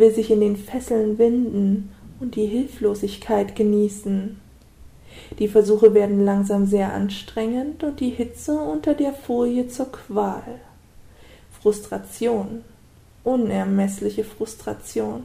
will 0.00 0.12
sich 0.12 0.30
in 0.30 0.40
den 0.40 0.56
Fesseln 0.56 1.18
winden 1.18 1.92
und 2.18 2.34
die 2.34 2.46
Hilflosigkeit 2.46 3.54
genießen. 3.54 4.40
Die 5.38 5.48
Versuche 5.48 5.94
werden 5.94 6.24
langsam 6.24 6.66
sehr 6.66 6.92
anstrengend 6.92 7.84
und 7.84 8.00
die 8.00 8.10
Hitze 8.10 8.58
unter 8.58 8.94
der 8.94 9.12
Folie 9.12 9.68
zur 9.68 9.92
Qual. 9.92 10.60
Frustration, 11.60 12.64
unermessliche 13.22 14.24
Frustration. 14.24 15.24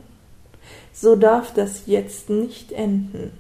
So 0.92 1.16
darf 1.16 1.54
das 1.54 1.84
jetzt 1.86 2.30
nicht 2.30 2.72
enden. 2.72 3.32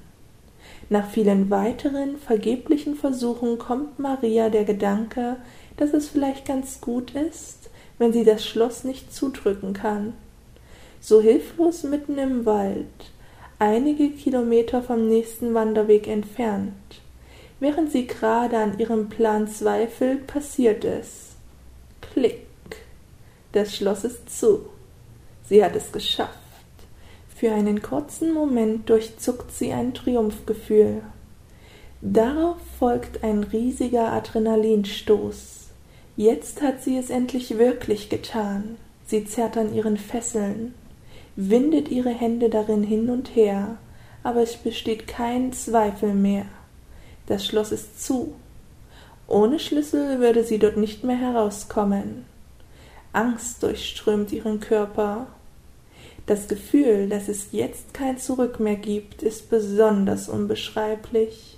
Nach 0.89 1.09
vielen 1.09 1.49
weiteren 1.49 2.17
vergeblichen 2.17 2.95
Versuchen 2.95 3.57
kommt 3.57 3.99
Maria 3.99 4.49
der 4.49 4.63
Gedanke, 4.63 5.37
dass 5.77 5.93
es 5.93 6.07
vielleicht 6.07 6.45
ganz 6.45 6.79
gut 6.79 7.11
ist, 7.15 7.69
wenn 7.97 8.13
sie 8.13 8.23
das 8.23 8.45
Schloss 8.45 8.83
nicht 8.83 9.13
zudrücken 9.13 9.73
kann 9.73 10.13
so 11.05 11.21
hilflos 11.21 11.83
mitten 11.83 12.17
im 12.17 12.47
Wald, 12.47 13.11
einige 13.59 14.09
Kilometer 14.09 14.81
vom 14.81 15.07
nächsten 15.07 15.53
Wanderweg 15.53 16.07
entfernt. 16.07 16.73
Während 17.59 17.91
sie 17.91 18.07
gerade 18.07 18.57
an 18.57 18.79
ihrem 18.79 19.07
Plan 19.07 19.47
zweifelt, 19.47 20.25
passiert 20.25 20.83
es. 20.83 21.35
Klick. 22.01 22.47
Das 23.51 23.75
Schloss 23.75 24.03
ist 24.03 24.35
zu. 24.35 24.65
Sie 25.47 25.63
hat 25.63 25.75
es 25.75 25.91
geschafft. 25.91 26.39
Für 27.35 27.51
einen 27.51 27.83
kurzen 27.83 28.33
Moment 28.33 28.89
durchzuckt 28.89 29.51
sie 29.51 29.73
ein 29.73 29.93
Triumphgefühl. 29.93 31.03
Darauf 32.01 32.57
folgt 32.79 33.23
ein 33.23 33.43
riesiger 33.43 34.11
Adrenalinstoß. 34.11 35.67
Jetzt 36.17 36.63
hat 36.63 36.81
sie 36.81 36.97
es 36.97 37.11
endlich 37.11 37.59
wirklich 37.59 38.09
getan. 38.09 38.77
Sie 39.05 39.23
zerrt 39.23 39.55
an 39.55 39.73
ihren 39.73 39.97
Fesseln, 39.97 40.73
windet 41.35 41.89
ihre 41.89 42.09
Hände 42.09 42.49
darin 42.49 42.83
hin 42.83 43.09
und 43.09 43.35
her, 43.35 43.77
aber 44.23 44.41
es 44.41 44.55
besteht 44.55 45.07
kein 45.07 45.53
Zweifel 45.53 46.13
mehr. 46.13 46.45
Das 47.27 47.45
Schloss 47.45 47.71
ist 47.71 48.03
zu. 48.03 48.33
Ohne 49.27 49.59
Schlüssel 49.59 50.19
würde 50.19 50.43
sie 50.43 50.59
dort 50.59 50.77
nicht 50.77 51.03
mehr 51.03 51.17
herauskommen. 51.17 52.25
Angst 53.11 53.63
durchströmt 53.63 54.31
ihren 54.31 54.59
Körper. 54.59 55.27
Das 56.25 56.47
Gefühl, 56.47 57.09
dass 57.09 57.27
es 57.27 57.49
jetzt 57.51 57.93
kein 57.93 58.17
Zurück 58.17 58.59
mehr 58.59 58.75
gibt, 58.75 59.23
ist 59.23 59.49
besonders 59.49 60.27
unbeschreiblich. 60.29 61.57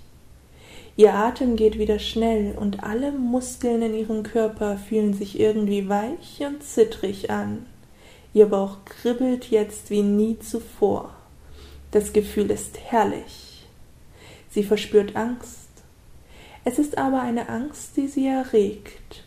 Ihr 0.96 1.14
Atem 1.14 1.56
geht 1.56 1.78
wieder 1.78 1.98
schnell 1.98 2.56
und 2.58 2.82
alle 2.82 3.12
Muskeln 3.12 3.82
in 3.82 3.94
ihrem 3.94 4.24
Körper 4.24 4.76
fühlen 4.76 5.14
sich 5.14 5.38
irgendwie 5.38 5.88
weich 5.88 6.40
und 6.40 6.62
zittrig 6.62 7.30
an. 7.30 7.66
Ihr 8.34 8.46
Bauch 8.46 8.84
kribbelt 8.84 9.50
jetzt 9.50 9.90
wie 9.90 10.02
nie 10.02 10.38
zuvor. 10.38 11.14
Das 11.90 12.12
Gefühl 12.12 12.50
ist 12.50 12.78
herrlich. 12.78 13.66
Sie 14.50 14.62
verspürt 14.62 15.16
Angst. 15.16 15.68
Es 16.64 16.78
ist 16.78 16.98
aber 16.98 17.22
eine 17.22 17.48
Angst, 17.48 17.96
die 17.96 18.08
sie 18.08 18.26
erregt. 18.26 19.24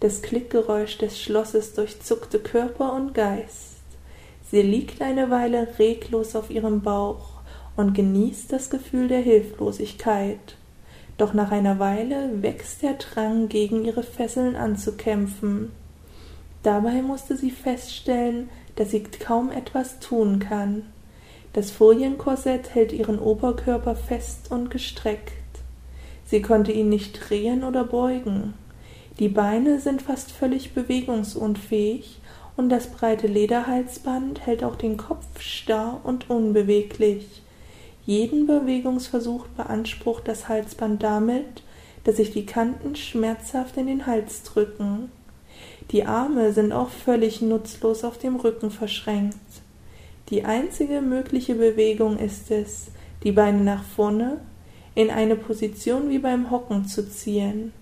Das 0.00 0.22
Klickgeräusch 0.22 0.96
des 0.96 1.20
Schlosses 1.20 1.74
durchzuckte 1.74 2.38
Körper 2.38 2.94
und 2.94 3.12
Geist. 3.12 3.76
Sie 4.50 4.62
liegt 4.62 5.02
eine 5.02 5.30
Weile 5.30 5.78
reglos 5.78 6.34
auf 6.34 6.50
ihrem 6.50 6.80
Bauch 6.80 7.40
und 7.76 7.94
genießt 7.94 8.50
das 8.50 8.70
Gefühl 8.70 9.08
der 9.08 9.20
Hilflosigkeit. 9.20 10.56
Doch 11.18 11.34
nach 11.34 11.50
einer 11.50 11.78
Weile 11.78 12.42
wächst 12.42 12.82
der 12.82 12.94
Drang, 12.94 13.48
gegen 13.48 13.84
ihre 13.84 14.02
Fesseln 14.02 14.56
anzukämpfen. 14.56 15.70
Dabei 16.62 17.02
musste 17.02 17.36
sie 17.36 17.50
feststellen, 17.50 18.48
dass 18.76 18.90
sie 18.90 19.02
kaum 19.02 19.50
etwas 19.50 19.98
tun 20.00 20.38
kann. 20.38 20.84
Das 21.52 21.70
Folienkorsett 21.70 22.74
hält 22.74 22.92
ihren 22.92 23.18
Oberkörper 23.18 23.96
fest 23.96 24.50
und 24.50 24.70
gestreckt. 24.70 25.32
Sie 26.26 26.42
konnte 26.42 26.70
ihn 26.70 26.88
nicht 26.88 27.28
drehen 27.28 27.64
oder 27.64 27.84
beugen. 27.84 28.54
Die 29.18 29.28
Beine 29.28 29.80
sind 29.80 30.00
fast 30.00 30.30
völlig 30.30 30.74
bewegungsunfähig 30.74 32.20
und 32.56 32.68
das 32.68 32.86
breite 32.88 33.26
Lederhalsband 33.26 34.46
hält 34.46 34.62
auch 34.62 34.76
den 34.76 34.96
Kopf 34.96 35.40
starr 35.40 36.00
und 36.04 36.30
unbeweglich. 36.30 37.42
Jeden 38.06 38.46
Bewegungsversuch 38.46 39.46
beansprucht 39.48 40.28
das 40.28 40.48
Halsband 40.48 41.02
damit, 41.02 41.62
dass 42.04 42.16
sich 42.16 42.32
die 42.32 42.46
Kanten 42.46 42.96
schmerzhaft 42.96 43.76
in 43.76 43.86
den 43.86 44.06
Hals 44.06 44.42
drücken. 44.42 45.10
Die 45.90 46.04
Arme 46.04 46.52
sind 46.52 46.72
auch 46.72 46.88
völlig 46.88 47.42
nutzlos 47.42 48.04
auf 48.04 48.18
dem 48.18 48.36
Rücken 48.36 48.70
verschränkt. 48.70 49.36
Die 50.28 50.44
einzige 50.44 51.00
mögliche 51.00 51.56
Bewegung 51.56 52.16
ist 52.18 52.50
es, 52.50 52.88
die 53.24 53.32
Beine 53.32 53.64
nach 53.64 53.82
vorne 53.82 54.38
in 54.94 55.10
eine 55.10 55.34
Position 55.34 56.08
wie 56.08 56.18
beim 56.18 56.50
Hocken 56.50 56.84
zu 56.84 57.08
ziehen. 57.08 57.72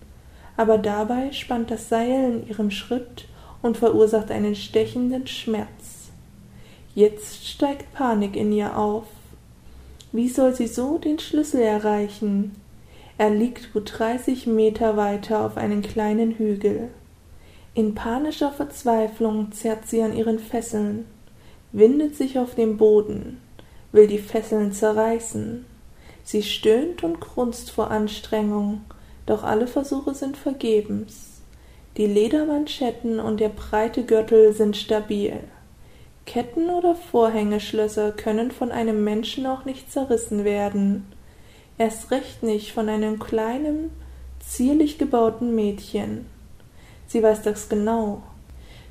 Aber 0.56 0.78
dabei 0.78 1.32
spannt 1.32 1.70
das 1.70 1.88
Seil 1.88 2.32
in 2.32 2.48
ihrem 2.48 2.70
Schritt 2.70 3.26
und 3.60 3.76
verursacht 3.76 4.30
einen 4.30 4.54
stechenden 4.54 5.26
Schmerz. 5.26 6.08
Jetzt 6.94 7.46
steigt 7.46 7.92
Panik 7.92 8.34
in 8.36 8.52
ihr 8.52 8.76
auf. 8.76 9.04
Wie 10.10 10.28
soll 10.28 10.54
sie 10.54 10.66
so 10.66 10.96
den 10.96 11.18
Schlüssel 11.18 11.60
erreichen? 11.60 12.56
Er 13.18 13.30
liegt 13.30 13.72
gut 13.72 13.92
dreißig 13.98 14.46
Meter 14.46 14.96
weiter 14.96 15.44
auf 15.44 15.56
einem 15.58 15.82
kleinen 15.82 16.32
Hügel. 16.32 16.88
In 17.78 17.94
panischer 17.94 18.50
Verzweiflung 18.50 19.52
zerrt 19.52 19.86
sie 19.86 20.02
an 20.02 20.12
ihren 20.12 20.40
Fesseln, 20.40 21.04
windet 21.70 22.16
sich 22.16 22.36
auf 22.36 22.56
dem 22.56 22.76
Boden, 22.76 23.40
will 23.92 24.08
die 24.08 24.18
Fesseln 24.18 24.72
zerreißen. 24.72 25.64
Sie 26.24 26.42
stöhnt 26.42 27.04
und 27.04 27.20
grunzt 27.20 27.70
vor 27.70 27.92
Anstrengung, 27.92 28.80
doch 29.26 29.44
alle 29.44 29.68
Versuche 29.68 30.12
sind 30.16 30.36
vergebens. 30.36 31.40
Die 31.96 32.06
Ledermanschetten 32.06 33.20
und 33.20 33.38
der 33.38 33.50
breite 33.50 34.02
Gürtel 34.02 34.52
sind 34.52 34.76
stabil. 34.76 35.38
Ketten 36.26 36.70
oder 36.70 36.96
Vorhängeschlösser 36.96 38.10
können 38.10 38.50
von 38.50 38.72
einem 38.72 39.04
Menschen 39.04 39.46
auch 39.46 39.64
nicht 39.64 39.92
zerrissen 39.92 40.44
werden, 40.44 41.06
erst 41.78 42.10
recht 42.10 42.42
nicht 42.42 42.72
von 42.72 42.88
einem 42.88 43.20
kleinen, 43.20 43.90
zierlich 44.40 44.98
gebauten 44.98 45.54
Mädchen. 45.54 46.26
Sie 47.08 47.22
weiß 47.22 47.42
das 47.42 47.68
genau, 47.68 48.22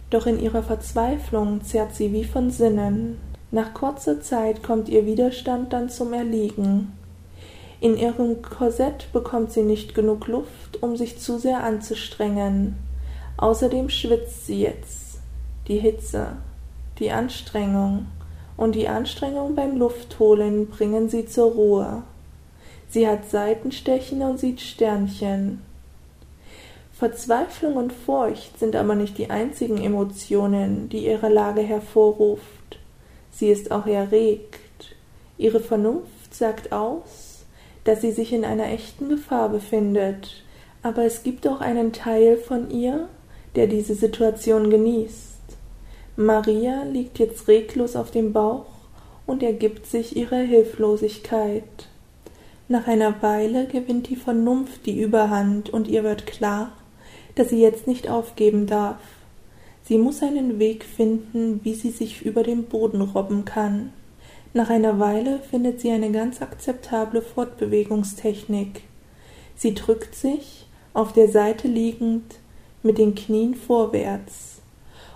doch 0.10 0.26
in 0.26 0.40
ihrer 0.40 0.64
Verzweiflung 0.64 1.64
zerrt 1.64 1.96
sie 1.96 2.12
wie 2.12 2.26
von 2.26 2.50
Sinnen. 2.50 3.18
Nach 3.52 3.74
kurzer 3.74 4.20
Zeit 4.22 4.64
kommt 4.64 4.90
ihr 4.90 5.06
Widerstand 5.06 5.72
dann 5.72 5.90
zum 5.90 6.14
Erliegen. 6.14 6.92
In 7.80 7.96
ihrem 7.96 8.42
Korsett 8.42 9.08
bekommt 9.14 9.52
sie 9.52 9.62
nicht 9.62 9.94
genug 9.94 10.28
Luft, 10.28 10.82
um 10.82 10.98
sich 10.98 11.20
zu 11.20 11.38
sehr 11.38 11.64
anzustrengen. 11.64 12.76
Außerdem 13.38 13.90
schwitzt 13.90 14.48
sie 14.48 14.62
jetzt. 14.62 15.20
Die 15.68 15.78
Hitze, 15.78 16.38
die 16.98 17.12
Anstrengung 17.12 18.08
und 18.58 18.74
die 18.74 18.88
Anstrengung 18.88 19.54
beim 19.54 19.78
Luftholen 19.78 20.68
bringen 20.68 21.08
sie 21.08 21.28
zur 21.28 21.52
Ruhe. 21.52 22.02
Sie 22.90 23.08
hat 23.08 23.30
Seitenstechen 23.30 24.24
und 24.24 24.40
sieht 24.40 24.60
Sternchen. 24.62 25.62
Verzweiflung 26.98 27.76
und 27.76 27.94
Furcht 27.94 28.58
sind 28.58 28.76
aber 28.76 28.96
nicht 28.96 29.20
die 29.20 29.30
einzigen 29.30 29.78
Emotionen, 29.78 30.90
die 30.90 31.06
ihre 31.06 31.30
Lage 31.30 31.62
hervorruft. 31.62 32.80
Sie 33.30 33.50
ist 33.50 33.70
auch 33.70 33.86
erregt. 33.86 34.96
Ihre 35.38 35.60
Vernunft 35.60 36.34
sagt 36.34 36.72
aus, 36.72 37.46
dass 37.84 38.02
sie 38.02 38.12
sich 38.12 38.34
in 38.34 38.44
einer 38.44 38.72
echten 38.72 39.10
Gefahr 39.10 39.50
befindet, 39.50 40.44
aber 40.82 41.04
es 41.04 41.22
gibt 41.22 41.48
auch 41.48 41.62
einen 41.62 41.94
Teil 41.94 42.36
von 42.36 42.72
ihr, 42.72 43.08
der 43.56 43.68
diese 43.68 43.94
Situation 43.94 44.72
genießt. 44.72 45.38
Maria 46.16 46.82
liegt 46.82 47.20
jetzt 47.20 47.48
reglos 47.48 47.96
auf 47.96 48.10
dem 48.10 48.34
Bauch 48.34 48.66
und 49.28 49.44
ergibt 49.44 49.86
sich 49.86 50.16
ihrer 50.16 50.38
Hilflosigkeit. 50.40 51.90
Nach 52.68 52.88
einer 52.88 53.22
Weile 53.22 53.68
gewinnt 53.68 54.10
die 54.10 54.16
Vernunft 54.16 54.88
die 54.88 55.00
Überhand 55.00 55.70
und 55.70 55.88
ihr 55.88 56.04
wird 56.04 56.26
klar, 56.26 56.72
dass 57.38 57.50
sie 57.50 57.62
jetzt 57.62 57.88
nicht 57.88 58.10
aufgeben 58.10 58.68
darf. 58.68 59.00
Sie 59.84 59.98
muss 59.98 60.22
einen 60.22 60.60
Weg 60.60 60.84
finden, 60.84 61.62
wie 61.64 61.74
sie 61.74 61.92
sich 61.92 62.24
über 62.24 62.44
den 62.44 62.66
Boden 62.66 63.02
robben 63.02 63.46
kann. 63.46 63.94
Nach 64.54 64.70
einer 64.70 65.00
Weile 65.00 65.40
findet 65.40 65.80
sie 65.80 65.92
eine 65.92 66.12
ganz 66.12 66.42
akzeptable 66.42 67.22
Fortbewegungstechnik. 67.22 68.82
Sie 69.56 69.74
drückt 69.74 70.16
sich, 70.16 70.66
auf 70.94 71.14
der 71.14 71.30
Seite 71.30 71.68
liegend, 71.68 72.36
mit 72.84 72.98
den 72.98 73.16
Knien 73.16 73.56
vorwärts. 73.56 74.62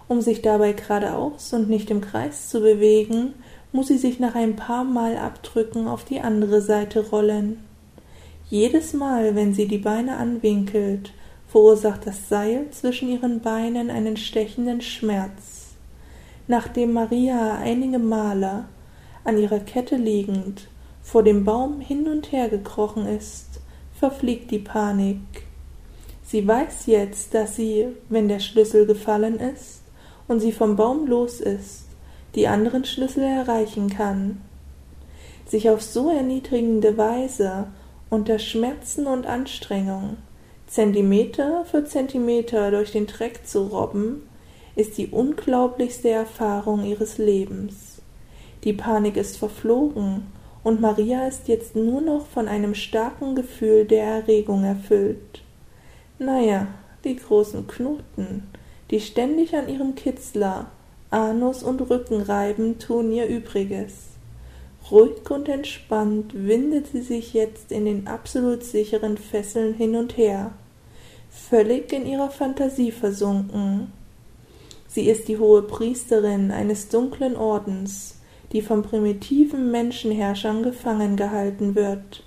Um 0.08 0.22
sich 0.22 0.42
dabei 0.42 0.74
geradeaus 0.74 1.54
und 1.54 1.70
nicht 1.70 1.90
im 1.90 2.02
Kreis 2.02 2.50
zu 2.50 2.62
bewegen, 2.62 3.34
muss 3.72 3.88
sie 3.88 3.98
sich 3.98 4.20
nach 4.20 4.36
ein 4.36 4.56
paar 4.56 4.84
Mal 4.84 5.18
abdrücken 5.18 5.88
auf 5.88 6.04
die 6.04 6.20
andere 6.20 6.62
Seite 6.62 7.10
rollen. 7.10 7.64
Jedes 8.50 8.94
Mal, 8.94 9.36
wenn 9.36 9.54
sie 9.54 9.68
die 9.68 9.78
Beine 9.78 10.18
anwinkelt, 10.18 11.14
verursacht 11.52 12.08
das 12.08 12.30
Seil 12.30 12.68
zwischen 12.72 13.10
ihren 13.10 13.42
Beinen 13.42 13.90
einen 13.90 14.16
stechenden 14.16 14.80
Schmerz. 14.80 15.74
Nachdem 16.48 16.94
Maria 16.94 17.58
einige 17.58 18.00
Male 18.00 18.66
an 19.26 19.38
ihrer 19.38 19.60
Kette 19.60 19.98
liegend 19.98 20.70
vor 21.02 21.24
dem 21.24 21.44
Baum 21.44 21.82
hin 21.82 22.08
und 22.08 22.32
her 22.32 22.48
gekrochen 22.48 23.06
ist, 23.06 23.60
verfliegt 24.00 24.50
die 24.52 24.60
Panik. 24.60 25.20
Sie 26.24 26.48
weiß 26.48 26.86
jetzt, 26.86 27.34
dass 27.34 27.58
sie, 27.58 27.88
wenn 28.08 28.30
der 28.30 28.40
Schlüssel 28.40 28.86
gefallen 28.86 29.38
ist, 29.38 29.82
und 30.30 30.40
sie 30.40 30.54
vom 30.54 30.78
Baum 30.78 31.06
los 31.06 31.42
ist, 31.42 31.84
die 32.34 32.48
anderen 32.48 32.86
Schlüssel 32.86 33.24
erreichen 33.24 33.90
kann. 33.90 34.40
Sich 35.46 35.70
auf 35.70 35.82
so 35.82 36.10
erniedrigende 36.10 36.98
Weise 36.98 37.68
unter 38.10 38.40
Schmerzen 38.40 39.06
und 39.06 39.26
Anstrengung 39.26 40.16
Zentimeter 40.72 41.66
für 41.66 41.84
Zentimeter 41.84 42.72
durch 42.72 42.94
den 42.94 43.06
Dreck 43.06 43.46
zu 43.46 43.64
robben, 43.64 44.22
ist 44.78 44.98
die 44.98 45.08
unglaublichste 45.08 46.08
Erfahrung 46.08 46.86
ihres 46.86 47.18
Lebens. 47.18 48.02
Die 48.64 48.72
Panik 48.72 49.18
ist 49.18 49.38
verflogen 49.38 50.28
und 50.64 50.80
Maria 50.80 51.28
ist 51.28 51.50
jetzt 51.50 51.76
nur 51.76 52.00
noch 52.00 52.26
von 52.26 52.48
einem 52.48 52.74
starken 52.74 53.36
Gefühl 53.36 53.84
der 53.84 54.06
Erregung 54.06 54.64
erfüllt. 54.64 55.42
Naja, 56.20 56.68
die 57.04 57.18
großen 57.18 57.68
Knoten, 57.68 58.48
die 58.92 59.02
ständig 59.02 59.54
an 59.58 59.68
ihrem 59.68 59.96
Kitzler, 59.96 60.68
Anus 61.10 61.64
und 61.64 61.82
Rücken 61.82 62.22
reiben, 62.22 62.80
tun 62.80 63.12
ihr 63.12 63.26
Übriges. 63.26 64.12
Ruhig 64.90 65.30
und 65.30 65.50
entspannt 65.50 66.34
windet 66.34 66.88
sie 66.88 67.02
sich 67.02 67.34
jetzt 67.34 67.74
in 67.74 67.84
den 67.84 68.08
absolut 68.08 68.64
sicheren 68.64 69.18
Fesseln 69.18 69.74
hin 69.74 69.98
und 69.98 70.16
her, 70.16 70.54
völlig 71.32 71.92
in 71.94 72.06
ihrer 72.06 72.30
Fantasie 72.30 72.92
versunken. 72.92 73.92
Sie 74.88 75.10
ist 75.10 75.30
die 75.30 75.38
hohe 75.38 75.64
Priesterin 75.64 76.52
eines 76.52 76.90
dunklen 76.90 77.38
Ordens, 77.38 78.20
die 78.52 78.62
von 78.62 78.84
primitiven 78.84 79.72
Menschenherrschern 79.72 80.62
gefangen 80.64 81.16
gehalten 81.16 81.76
wird. 81.76 82.24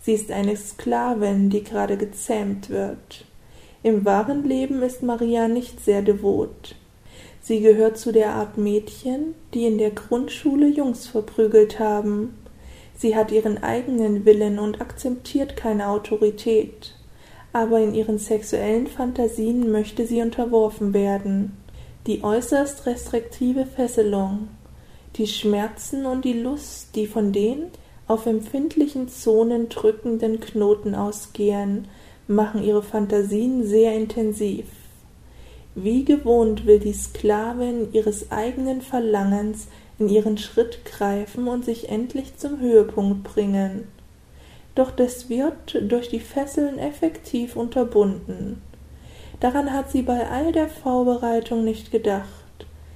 Sie 0.00 0.12
ist 0.12 0.30
eine 0.30 0.56
Sklavin, 0.56 1.50
die 1.50 1.64
gerade 1.64 1.96
gezähmt 1.96 2.70
wird. 2.70 3.24
Im 3.82 4.04
wahren 4.04 4.44
Leben 4.44 4.82
ist 4.82 5.02
Maria 5.02 5.48
nicht 5.48 5.84
sehr 5.84 6.02
devot. 6.02 6.76
Sie 7.40 7.60
gehört 7.60 7.98
zu 7.98 8.12
der 8.12 8.34
Art 8.34 8.58
Mädchen, 8.58 9.34
die 9.54 9.66
in 9.66 9.78
der 9.78 9.90
Grundschule 9.90 10.68
Jungs 10.68 11.06
verprügelt 11.06 11.78
haben. 11.78 12.38
Sie 12.96 13.16
hat 13.16 13.32
ihren 13.32 13.62
eigenen 13.62 14.24
Willen 14.24 14.58
und 14.58 14.80
akzeptiert 14.80 15.56
keine 15.56 15.88
Autorität, 15.88 16.94
aber 17.58 17.80
in 17.80 17.92
ihren 17.92 18.18
sexuellen 18.20 18.86
Fantasien 18.86 19.72
möchte 19.72 20.06
sie 20.06 20.22
unterworfen 20.22 20.94
werden. 20.94 21.56
Die 22.06 22.22
äußerst 22.22 22.86
restriktive 22.86 23.66
Fesselung, 23.66 24.46
die 25.16 25.26
Schmerzen 25.26 26.06
und 26.06 26.24
die 26.24 26.34
Lust, 26.34 26.94
die 26.94 27.08
von 27.08 27.32
den 27.32 27.64
auf 28.06 28.26
empfindlichen 28.26 29.08
Zonen 29.08 29.68
drückenden 29.68 30.38
Knoten 30.38 30.94
ausgehen, 30.94 31.88
machen 32.28 32.62
ihre 32.62 32.84
Phantasien 32.84 33.66
sehr 33.66 33.92
intensiv. 33.92 34.66
Wie 35.74 36.04
gewohnt 36.04 36.64
will 36.64 36.78
die 36.78 36.92
Sklavin 36.92 37.88
ihres 37.92 38.30
eigenen 38.30 38.82
Verlangens 38.82 39.66
in 39.98 40.08
ihren 40.08 40.38
Schritt 40.38 40.84
greifen 40.84 41.48
und 41.48 41.64
sich 41.64 41.88
endlich 41.88 42.36
zum 42.36 42.60
Höhepunkt 42.60 43.24
bringen. 43.24 43.88
Doch 44.78 44.92
das 44.92 45.28
wird 45.28 45.76
durch 45.90 46.08
die 46.08 46.20
Fesseln 46.20 46.78
effektiv 46.78 47.56
unterbunden. 47.56 48.62
Daran 49.40 49.72
hat 49.72 49.90
sie 49.90 50.02
bei 50.02 50.30
all 50.30 50.52
der 50.52 50.68
Vorbereitung 50.68 51.64
nicht 51.64 51.90
gedacht. 51.90 52.28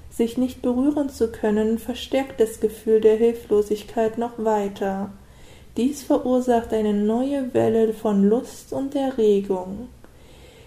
Sich 0.08 0.38
nicht 0.38 0.62
berühren 0.62 1.10
zu 1.10 1.32
können, 1.32 1.80
verstärkt 1.80 2.40
das 2.40 2.60
Gefühl 2.60 3.00
der 3.00 3.16
Hilflosigkeit 3.16 4.16
noch 4.16 4.34
weiter. 4.36 5.10
Dies 5.76 6.04
verursacht 6.04 6.72
eine 6.72 6.94
neue 6.94 7.52
Welle 7.52 7.92
von 7.92 8.28
Lust 8.28 8.72
und 8.72 8.94
Erregung. 8.94 9.88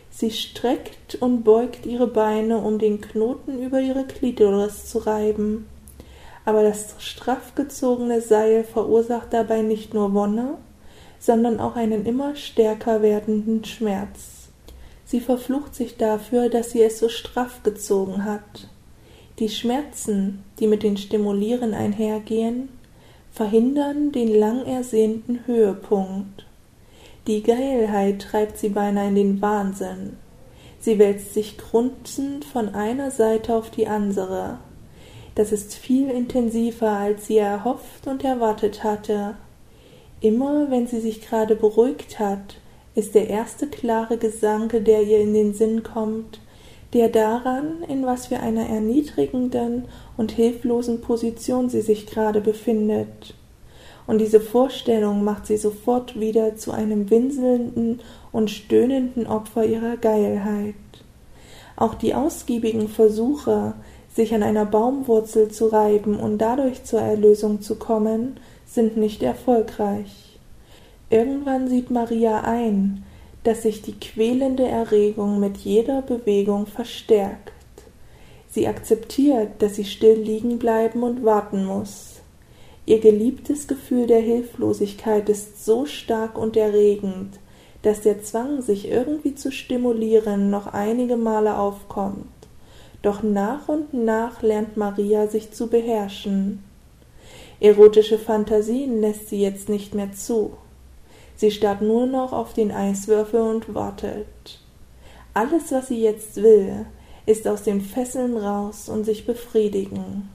Sie 0.09 0.31
streckt 0.31 1.15
und 1.21 1.43
beugt 1.43 1.85
ihre 1.85 2.07
Beine, 2.07 2.57
um 2.57 2.77
den 2.77 2.99
Knoten 2.99 3.63
über 3.63 3.79
ihre 3.79 4.03
Klitoris 4.03 4.87
zu 4.87 4.97
reiben. 4.97 5.65
Aber 6.43 6.61
das 6.61 6.95
straff 6.99 7.55
gezogene 7.55 8.19
Seil 8.19 8.65
verursacht 8.65 9.31
dabei 9.31 9.61
nicht 9.61 9.93
nur 9.93 10.13
Wonne, 10.13 10.57
sondern 11.19 11.59
auch 11.59 11.75
einen 11.75 12.05
immer 12.05 12.35
stärker 12.35 13.01
werdenden 13.01 13.63
Schmerz. 13.65 14.49
Sie 15.05 15.19
verflucht 15.19 15.75
sich 15.75 15.97
dafür, 15.97 16.49
dass 16.49 16.71
sie 16.71 16.81
es 16.81 16.99
so 16.99 17.09
straff 17.09 17.63
gezogen 17.63 18.25
hat. 18.25 18.69
Die 19.39 19.49
Schmerzen, 19.49 20.43
die 20.59 20.67
mit 20.67 20.83
den 20.83 20.97
Stimulieren 20.97 21.73
einhergehen, 21.73 22.69
verhindern 23.31 24.11
den 24.11 24.33
lang 24.33 24.65
ersehnten 24.65 25.45
Höhepunkt. 25.45 26.45
Die 27.27 27.43
Geilheit 27.43 28.21
treibt 28.21 28.57
sie 28.57 28.69
beinahe 28.69 29.09
in 29.09 29.15
den 29.15 29.41
Wahnsinn. 29.41 30.17
Sie 30.79 30.99
wälzt 30.99 31.33
sich 31.33 31.57
grunzend 31.57 32.45
von 32.45 32.75
einer 32.75 33.11
Seite 33.11 33.55
auf 33.55 33.71
die 33.71 33.87
andere. 33.87 34.59
Das 35.33 35.51
ist 35.51 35.73
viel 35.73 36.09
intensiver, 36.09 36.91
als 36.91 37.27
sie 37.27 37.37
erhofft 37.37 38.07
und 38.07 38.23
erwartet 38.23 38.83
hatte. 38.83 39.35
Immer 40.25 40.71
wenn 40.71 40.87
sie 40.87 41.01
sich 41.01 41.21
gerade 41.21 41.55
beruhigt 41.55 42.17
hat, 42.17 42.55
ist 42.95 43.13
der 43.13 43.29
erste 43.29 43.67
klare 43.67 44.17
Gesang, 44.17 44.69
der 44.69 45.03
ihr 45.03 45.19
in 45.19 45.35
den 45.35 45.53
Sinn 45.53 45.83
kommt, 45.83 46.39
der 46.93 47.09
daran, 47.09 47.83
in 47.87 48.07
was 48.07 48.25
für 48.25 48.39
einer 48.39 48.67
erniedrigenden 48.67 49.85
und 50.17 50.31
hilflosen 50.31 51.01
Position 51.01 51.69
sie 51.69 51.81
sich 51.81 52.07
gerade 52.07 52.41
befindet. 52.41 53.35
Und 54.07 54.19
diese 54.19 54.41
Vorstellung 54.41 55.23
macht 55.23 55.45
sie 55.45 55.57
sofort 55.57 56.19
wieder 56.19 56.55
zu 56.55 56.71
einem 56.71 57.11
winselnden 57.11 57.99
und 58.31 58.49
stöhnenden 58.49 59.27
Opfer 59.27 59.63
ihrer 59.63 59.95
Geilheit. 59.95 60.73
Auch 61.75 61.93
die 61.93 62.15
ausgiebigen 62.15 62.87
Versuche, 62.87 63.75
sich 64.11 64.33
an 64.33 64.41
einer 64.41 64.65
Baumwurzel 64.65 65.49
zu 65.49 65.67
reiben 65.67 66.19
und 66.19 66.39
dadurch 66.39 66.83
zur 66.83 67.01
Erlösung 67.01 67.61
zu 67.61 67.75
kommen, 67.75 68.39
sind 68.65 68.97
nicht 68.97 69.23
erfolgreich. 69.23 70.39
Irgendwann 71.09 71.67
sieht 71.67 71.91
Maria 71.91 72.41
ein, 72.41 73.03
dass 73.43 73.61
sich 73.61 73.81
die 73.81 73.99
quälende 73.99 74.67
Erregung 74.67 75.39
mit 75.39 75.57
jeder 75.57 76.01
Bewegung 76.01 76.65
verstärkt. 76.65 77.53
Sie 78.49 78.67
akzeptiert, 78.67 79.51
dass 79.59 79.75
sie 79.75 79.85
still 79.85 80.19
liegen 80.19 80.57
bleiben 80.57 81.03
und 81.03 81.23
warten 81.23 81.65
muss. 81.65 82.21
Ihr 82.87 82.99
geliebtes 82.99 83.67
Gefühl 83.67 84.07
der 84.07 84.21
Hilflosigkeit 84.21 85.29
ist 85.29 85.63
so 85.63 85.85
stark 85.85 86.37
und 86.37 86.57
erregend, 86.57 87.39
dass 87.81 88.01
der 88.01 88.23
Zwang, 88.23 88.61
sich 88.63 88.89
irgendwie 88.89 89.35
zu 89.35 89.51
stimulieren, 89.51 90.49
noch 90.49 90.67
einige 90.67 91.17
Male 91.17 91.57
aufkommt. 91.57 92.25
Doch 93.03 93.21
nach 93.21 93.69
und 93.69 93.93
nach 93.93 94.41
lernt 94.41 94.75
Maria 94.75 95.27
sich 95.27 95.51
zu 95.51 95.67
beherrschen. 95.67 96.63
Erotische 97.59 98.19
Fantasien 98.19 98.99
lässt 98.99 99.29
sie 99.29 99.41
jetzt 99.41 99.69
nicht 99.69 99.95
mehr 99.95 100.11
zu. 100.11 100.57
Sie 101.37 101.51
starrt 101.51 101.81
nur 101.81 102.05
noch 102.05 102.33
auf 102.33 102.53
den 102.53 102.71
Eiswürfel 102.71 103.41
und 103.41 103.73
wartet. 103.73 104.59
Alles, 105.33 105.71
was 105.71 105.87
sie 105.87 106.01
jetzt 106.01 106.37
will, 106.37 106.85
ist 107.25 107.47
aus 107.47 107.63
den 107.63 107.81
Fesseln 107.81 108.37
raus 108.37 108.89
und 108.89 109.03
sich 109.03 109.25
befriedigen. 109.25 110.29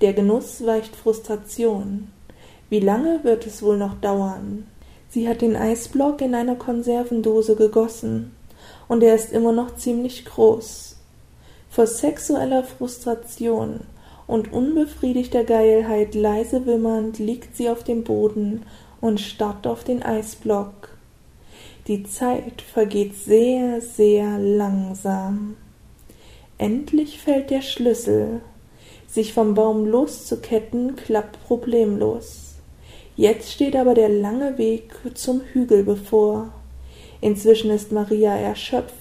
Der 0.00 0.12
Genuss 0.12 0.64
weicht 0.64 0.96
Frustration. 0.96 2.08
Wie 2.68 2.80
lange 2.80 3.22
wird 3.22 3.46
es 3.46 3.62
wohl 3.62 3.76
noch 3.76 3.94
dauern? 4.00 4.66
Sie 5.08 5.28
hat 5.28 5.42
den 5.42 5.54
Eisblock 5.54 6.20
in 6.20 6.34
einer 6.34 6.56
Konservendose 6.56 7.54
gegossen, 7.54 8.34
und 8.88 9.02
er 9.02 9.14
ist 9.14 9.32
immer 9.32 9.52
noch 9.52 9.76
ziemlich 9.76 10.24
groß. 10.24 10.96
Vor 11.70 11.86
sexueller 11.86 12.64
Frustration 12.64 13.80
und 14.26 14.52
unbefriedigter 14.52 15.44
Geilheit 15.44 16.14
leise 16.14 16.66
wimmernd 16.66 17.18
liegt 17.18 17.56
sie 17.56 17.68
auf 17.68 17.84
dem 17.84 18.04
Boden 18.04 18.62
und 19.00 19.20
starrt 19.20 19.66
auf 19.66 19.84
den 19.84 20.02
Eisblock. 20.02 20.96
Die 21.86 22.04
Zeit 22.04 22.62
vergeht 22.62 23.14
sehr, 23.14 23.82
sehr 23.82 24.38
langsam. 24.38 25.56
Endlich 26.56 27.18
fällt 27.18 27.50
der 27.50 27.60
Schlüssel. 27.60 28.40
Sich 29.06 29.34
vom 29.34 29.54
Baum 29.54 29.86
loszuketten 29.86 30.96
klappt 30.96 31.44
problemlos. 31.46 32.54
Jetzt 33.16 33.52
steht 33.52 33.76
aber 33.76 33.94
der 33.94 34.08
lange 34.08 34.56
Weg 34.56 34.94
zum 35.14 35.42
Hügel 35.52 35.84
bevor. 35.84 36.52
Inzwischen 37.20 37.70
ist 37.70 37.92
Maria 37.92 38.34
erschöpft 38.34 38.94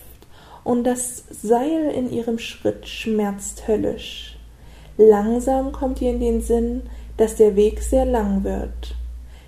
und 0.64 0.84
das 0.84 1.24
Seil 1.30 1.92
in 1.92 2.12
ihrem 2.12 2.38
Schritt 2.38 2.88
schmerzt 2.88 3.68
höllisch. 3.68 4.33
Langsam 4.98 5.72
kommt 5.72 6.02
ihr 6.02 6.12
in 6.12 6.20
den 6.20 6.42
Sinn, 6.42 6.84
dass 7.18 7.36
der 7.36 7.56
Weg 7.56 7.82
sehr 7.82 8.06
lang 8.06 8.44
wird. 8.44 8.96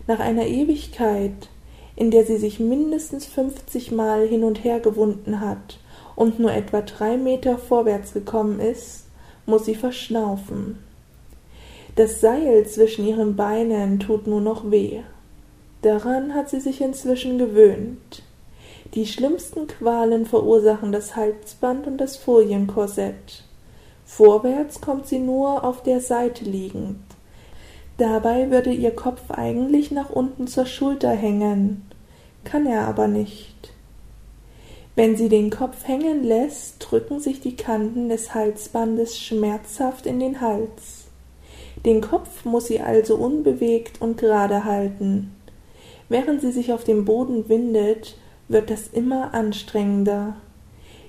Nach 0.07 0.19
einer 0.19 0.45
Ewigkeit, 0.45 1.49
in 1.95 2.11
der 2.11 2.25
sie 2.25 2.37
sich 2.37 2.59
mindestens 2.59 3.25
fünfzig 3.25 3.91
Mal 3.91 4.27
hin 4.27 4.43
und 4.43 4.63
her 4.63 4.79
gewunden 4.79 5.39
hat 5.39 5.79
und 6.15 6.39
nur 6.39 6.51
etwa 6.51 6.81
drei 6.81 7.15
Meter 7.17 7.57
vorwärts 7.57 8.13
gekommen 8.13 8.59
ist, 8.59 9.05
muss 9.45 9.65
sie 9.65 9.75
verschnaufen. 9.75 10.79
Das 11.95 12.19
Seil 12.19 12.65
zwischen 12.67 13.07
ihren 13.07 13.37
Beinen 13.37 13.99
tut 13.99 14.27
nur 14.27 14.41
noch 14.41 14.69
weh. 14.69 14.99
Daran 15.81 16.33
hat 16.33 16.49
sie 16.49 16.59
sich 16.59 16.81
inzwischen 16.81 17.37
gewöhnt. 17.37 18.23
Die 18.93 19.05
schlimmsten 19.05 19.67
Qualen 19.67 20.25
verursachen 20.25 20.91
das 20.91 21.15
Halsband 21.15 21.87
und 21.87 21.97
das 21.97 22.17
Folienkorsett. 22.17 23.44
Vorwärts 24.15 24.79
kommt 24.79 25.07
sie 25.07 25.19
nur 25.19 25.65
auf 25.65 25.83
der 25.83 25.99
Seite 25.99 26.45
liegend. 26.45 27.01
Dabei 27.97 28.49
würde 28.49 28.71
ihr 28.71 28.91
Kopf 28.95 29.29
eigentlich 29.29 29.91
nach 29.91 30.09
unten 30.09 30.47
zur 30.47 30.65
Schulter 30.65 31.09
hängen, 31.09 31.85
kann 32.45 32.65
er 32.65 32.87
aber 32.87 33.09
nicht. 33.09 33.73
Wenn 34.95 35.17
sie 35.17 35.27
den 35.27 35.49
Kopf 35.49 35.85
hängen 35.85 36.23
lässt, 36.23 36.77
drücken 36.79 37.19
sich 37.19 37.41
die 37.41 37.57
Kanten 37.57 38.07
des 38.07 38.33
Halsbandes 38.33 39.19
schmerzhaft 39.19 40.05
in 40.05 40.21
den 40.21 40.39
Hals. 40.39 41.07
Den 41.85 41.99
Kopf 41.99 42.45
muss 42.45 42.67
sie 42.67 42.79
also 42.79 43.17
unbewegt 43.17 44.01
und 44.01 44.17
gerade 44.17 44.63
halten. 44.63 45.35
Während 46.07 46.39
sie 46.39 46.53
sich 46.53 46.71
auf 46.71 46.85
dem 46.85 47.03
Boden 47.03 47.49
windet, 47.49 48.17
wird 48.47 48.69
das 48.69 48.87
immer 48.87 49.33
anstrengender. 49.33 50.37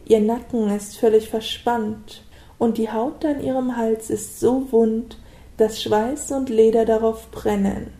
Ihr 0.06 0.20
Nacken 0.20 0.70
ist 0.70 0.96
völlig 0.96 1.28
verspannt, 1.28 2.25
und 2.58 2.78
die 2.78 2.90
Haut 2.90 3.24
an 3.24 3.42
ihrem 3.42 3.76
Hals 3.76 4.10
ist 4.10 4.40
so 4.40 4.70
wund, 4.70 5.18
dass 5.56 5.82
Schweiß 5.82 6.32
und 6.32 6.48
Leder 6.48 6.84
darauf 6.84 7.30
brennen. 7.30 7.92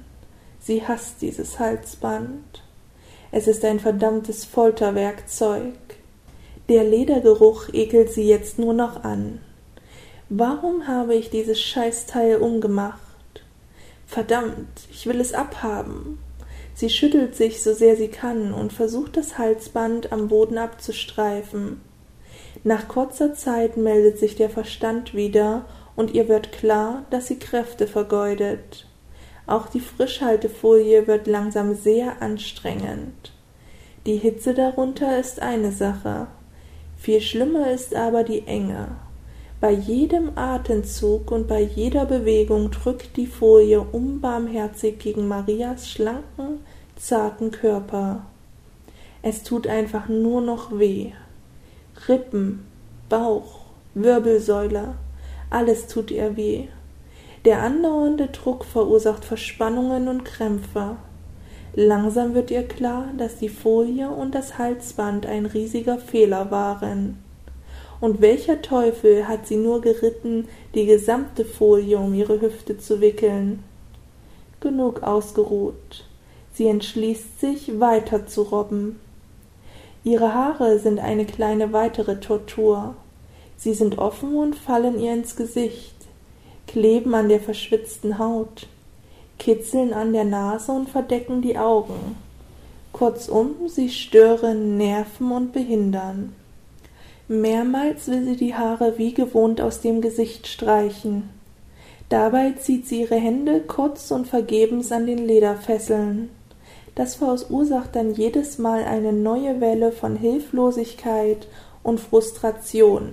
Sie 0.61 0.87
hasst 0.87 1.23
dieses 1.23 1.59
Halsband. 1.59 2.63
Es 3.33 3.47
ist 3.47 3.65
ein 3.65 3.81
verdammtes 3.81 4.45
Folterwerkzeug. 4.45 5.75
Der 6.69 6.85
Ledergeruch 6.85 7.69
ekelt 7.73 8.13
sie 8.13 8.27
jetzt 8.27 8.59
nur 8.59 8.75
noch 8.75 9.05
an. 9.05 9.41
Warum 10.29 10.89
habe 10.89 11.15
ich 11.15 11.31
dieses 11.31 11.61
Scheißteil 11.61 12.39
umgemacht? 12.39 13.01
Verdammt, 14.07 14.89
ich 14.91 15.07
will 15.07 15.21
es 15.21 15.33
abhaben. 15.35 16.19
Sie 16.75 16.91
schüttelt 16.91 17.37
sich 17.37 17.63
so 17.63 17.73
sehr 17.73 17.97
sie 17.97 18.09
kann 18.09 18.53
und 18.53 18.73
versucht 18.73 19.17
das 19.17 19.39
Halsband 19.39 20.13
am 20.13 20.29
Boden 20.29 20.59
abzustreifen. 20.59 21.81
Nach 22.67 22.89
kurzer 22.89 23.33
Zeit 23.33 23.77
meldet 23.77 24.19
sich 24.19 24.35
der 24.35 24.51
Verstand 24.51 25.15
wieder 25.15 25.67
und 25.95 26.15
ihr 26.15 26.29
wird 26.29 26.51
klar, 26.51 27.05
dass 27.11 27.29
sie 27.29 27.39
Kräfte 27.39 27.87
vergeudet. 27.87 28.89
Auch 29.47 29.69
die 29.69 29.79
Frischhaltefolie 29.79 31.07
wird 31.07 31.29
langsam 31.29 31.77
sehr 31.77 32.21
anstrengend. 32.21 33.31
Die 34.05 34.17
Hitze 34.17 34.53
darunter 34.53 35.17
ist 35.21 35.41
eine 35.41 35.71
Sache. 35.71 36.27
Viel 36.99 37.21
schlimmer 37.21 37.71
ist 37.71 37.95
aber 37.95 38.25
die 38.25 38.49
Enge. 38.49 38.89
Bei 39.61 39.71
jedem 39.71 40.37
Atemzug 40.37 41.31
und 41.31 41.47
bei 41.47 41.61
jeder 41.61 42.05
Bewegung 42.05 42.73
drückt 42.73 43.17
die 43.17 43.29
Folie 43.29 43.81
unbarmherzig 43.81 44.99
gegen 44.99 45.29
Marias 45.29 45.89
schlanken, 45.89 46.65
zarten 46.97 47.53
Körper. 47.53 48.27
Es 49.23 49.45
tut 49.45 49.69
einfach 49.69 50.09
nur 50.09 50.41
noch 50.41 50.77
weh. 50.77 51.13
Rippen, 52.09 52.67
Bauch, 53.09 53.61
Wirbelsäule, 53.95 54.95
alles 55.51 55.87
tut 55.87 56.11
ihr 56.11 56.37
weh. 56.37 56.69
Der 57.45 57.63
andauernde 57.63 58.27
Druck 58.27 58.65
verursacht 58.65 59.25
Verspannungen 59.25 60.09
und 60.09 60.25
Krämpfe. 60.25 60.97
Langsam 61.75 62.35
wird 62.35 62.51
ihr 62.51 62.67
klar, 62.67 63.11
dass 63.17 63.37
die 63.37 63.49
Folie 63.49 64.11
und 64.11 64.35
das 64.35 64.59
Halsband 64.59 65.27
ein 65.27 65.47
riesiger 65.47 65.99
Fehler 65.99 66.51
waren. 66.51 67.23
Und 68.01 68.21
welcher 68.21 68.63
Teufel 68.63 69.29
hat 69.29 69.47
sie 69.47 69.57
nur 69.57 69.81
geritten, 69.81 70.49
die 70.75 70.87
gesamte 70.87 71.45
Folie 71.45 71.99
um 71.99 72.15
ihre 72.15 72.41
Hüfte 72.41 72.79
zu 72.79 73.01
wickeln? 73.01 73.63
Genug 74.61 75.03
ausgeruht. 75.03 76.05
Sie 76.53 76.67
entschließt 76.67 77.41
sich, 77.41 77.79
weiter 77.79 78.27
zu 78.27 78.43
robben. 78.43 78.99
Ihre 80.07 80.35
Haare 80.35 80.79
sind 80.79 81.01
eine 81.01 81.25
kleine 81.25 81.73
weitere 81.73 82.21
Tortur. 82.21 82.95
Sie 83.57 83.75
sind 83.75 83.99
offen 83.99 84.37
und 84.37 84.55
fallen 84.55 85.01
ihr 85.01 85.13
ins 85.13 85.35
Gesicht, 85.35 85.97
kleben 86.69 87.13
an 87.13 87.29
der 87.29 87.41
verschwitzten 87.41 88.17
Haut, 88.21 88.69
kitzeln 89.41 89.93
an 89.93 90.13
der 90.13 90.23
Nase 90.23 90.71
und 90.71 90.89
verdecken 90.89 91.43
die 91.43 91.59
Augen. 91.59 92.15
Kurzum, 92.93 93.57
sie 93.67 93.89
stören, 93.89 94.77
nerven 94.77 95.33
und 95.33 95.53
behindern. 95.53 96.37
Mehrmals 97.27 98.07
will 98.07 98.27
sie 98.27 98.37
die 98.37 98.55
Haare 98.55 98.99
wie 98.99 99.13
gewohnt 99.13 99.61
aus 99.61 99.81
dem 99.81 100.03
Gesicht 100.03 100.47
streichen. 100.47 101.31
Dabei 102.11 102.53
zieht 102.53 102.87
sie 102.87 103.01
ihre 103.01 103.17
Hände 103.17 103.59
kurz 103.59 104.13
und 104.13 104.29
vergebens 104.29 104.93
an 104.93 105.07
den 105.07 105.27
Lederfesseln. 105.27 106.31
Das 106.97 107.15
verursacht 107.15 107.95
dann 107.95 108.15
jedes 108.15 108.57
Mal 108.57 108.83
eine 108.85 109.13
neue 109.13 109.61
Welle 109.61 109.93
von 109.93 110.17
Hilflosigkeit 110.17 111.47
und 111.83 112.01
Frustration. 112.01 113.13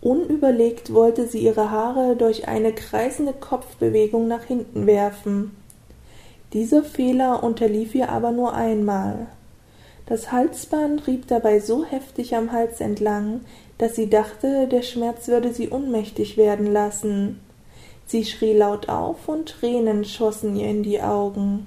Unüberlegt 0.00 0.92
wollte 0.92 1.28
sie 1.28 1.38
ihre 1.38 1.70
Haare 1.70 2.16
durch 2.16 2.48
eine 2.48 2.72
kreisende 2.72 3.32
Kopfbewegung 3.32 4.26
nach 4.26 4.42
hinten 4.42 4.86
werfen. 4.86 5.56
Dieser 6.52 6.82
Fehler 6.82 7.44
unterlief 7.44 7.94
ihr 7.94 8.08
aber 8.08 8.32
nur 8.32 8.52
einmal. 8.54 9.28
Das 10.06 10.32
Halsband 10.32 11.06
rieb 11.06 11.28
dabei 11.28 11.60
so 11.60 11.84
heftig 11.84 12.34
am 12.34 12.50
Hals 12.50 12.80
entlang, 12.80 13.42
dass 13.76 13.94
sie 13.94 14.10
dachte, 14.10 14.66
der 14.66 14.82
Schmerz 14.82 15.28
würde 15.28 15.54
sie 15.54 15.68
ohnmächtig 15.68 16.36
werden 16.36 16.72
lassen. 16.72 17.38
Sie 18.06 18.24
schrie 18.24 18.54
laut 18.54 18.88
auf 18.88 19.28
und 19.28 19.48
Tränen 19.48 20.04
schossen 20.04 20.56
ihr 20.56 20.66
in 20.66 20.82
die 20.82 21.00
Augen. 21.00 21.66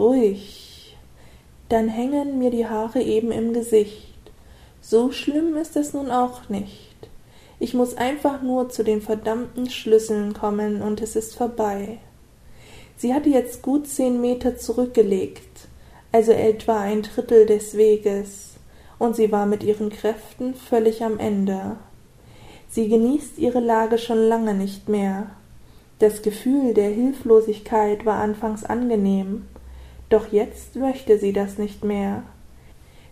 Ruhig. 0.00 0.96
Dann 1.68 1.88
hängen 1.88 2.38
mir 2.40 2.50
die 2.50 2.66
Haare 2.66 3.00
eben 3.00 3.30
im 3.30 3.52
Gesicht. 3.52 4.08
So 4.80 5.12
schlimm 5.12 5.56
ist 5.56 5.76
es 5.76 5.92
nun 5.92 6.10
auch 6.10 6.48
nicht. 6.48 6.96
Ich 7.60 7.74
muss 7.74 7.96
einfach 7.96 8.42
nur 8.42 8.70
zu 8.70 8.82
den 8.82 9.02
verdammten 9.02 9.70
Schlüsseln 9.70 10.34
kommen 10.34 10.82
und 10.82 11.00
es 11.00 11.14
ist 11.14 11.36
vorbei. 11.36 11.98
Sie 12.96 13.14
hatte 13.14 13.28
jetzt 13.28 13.62
gut 13.62 13.86
zehn 13.86 14.20
Meter 14.20 14.56
zurückgelegt 14.56 15.68
also 16.12 16.32
etwa 16.32 16.80
ein 16.80 17.02
Drittel 17.02 17.46
des 17.46 17.76
Weges, 17.76 18.54
und 18.98 19.16
sie 19.16 19.32
war 19.32 19.46
mit 19.46 19.62
ihren 19.62 19.90
Kräften 19.90 20.54
völlig 20.54 21.02
am 21.02 21.18
Ende. 21.18 21.76
Sie 22.68 22.88
genießt 22.88 23.38
ihre 23.38 23.60
Lage 23.60 23.98
schon 23.98 24.18
lange 24.18 24.54
nicht 24.54 24.88
mehr. 24.88 25.30
Das 25.98 26.22
Gefühl 26.22 26.74
der 26.74 26.90
Hilflosigkeit 26.90 28.04
war 28.04 28.18
anfangs 28.18 28.64
angenehm, 28.64 29.46
doch 30.10 30.30
jetzt 30.32 30.76
möchte 30.76 31.18
sie 31.18 31.32
das 31.32 31.56
nicht 31.56 31.82
mehr. 31.84 32.22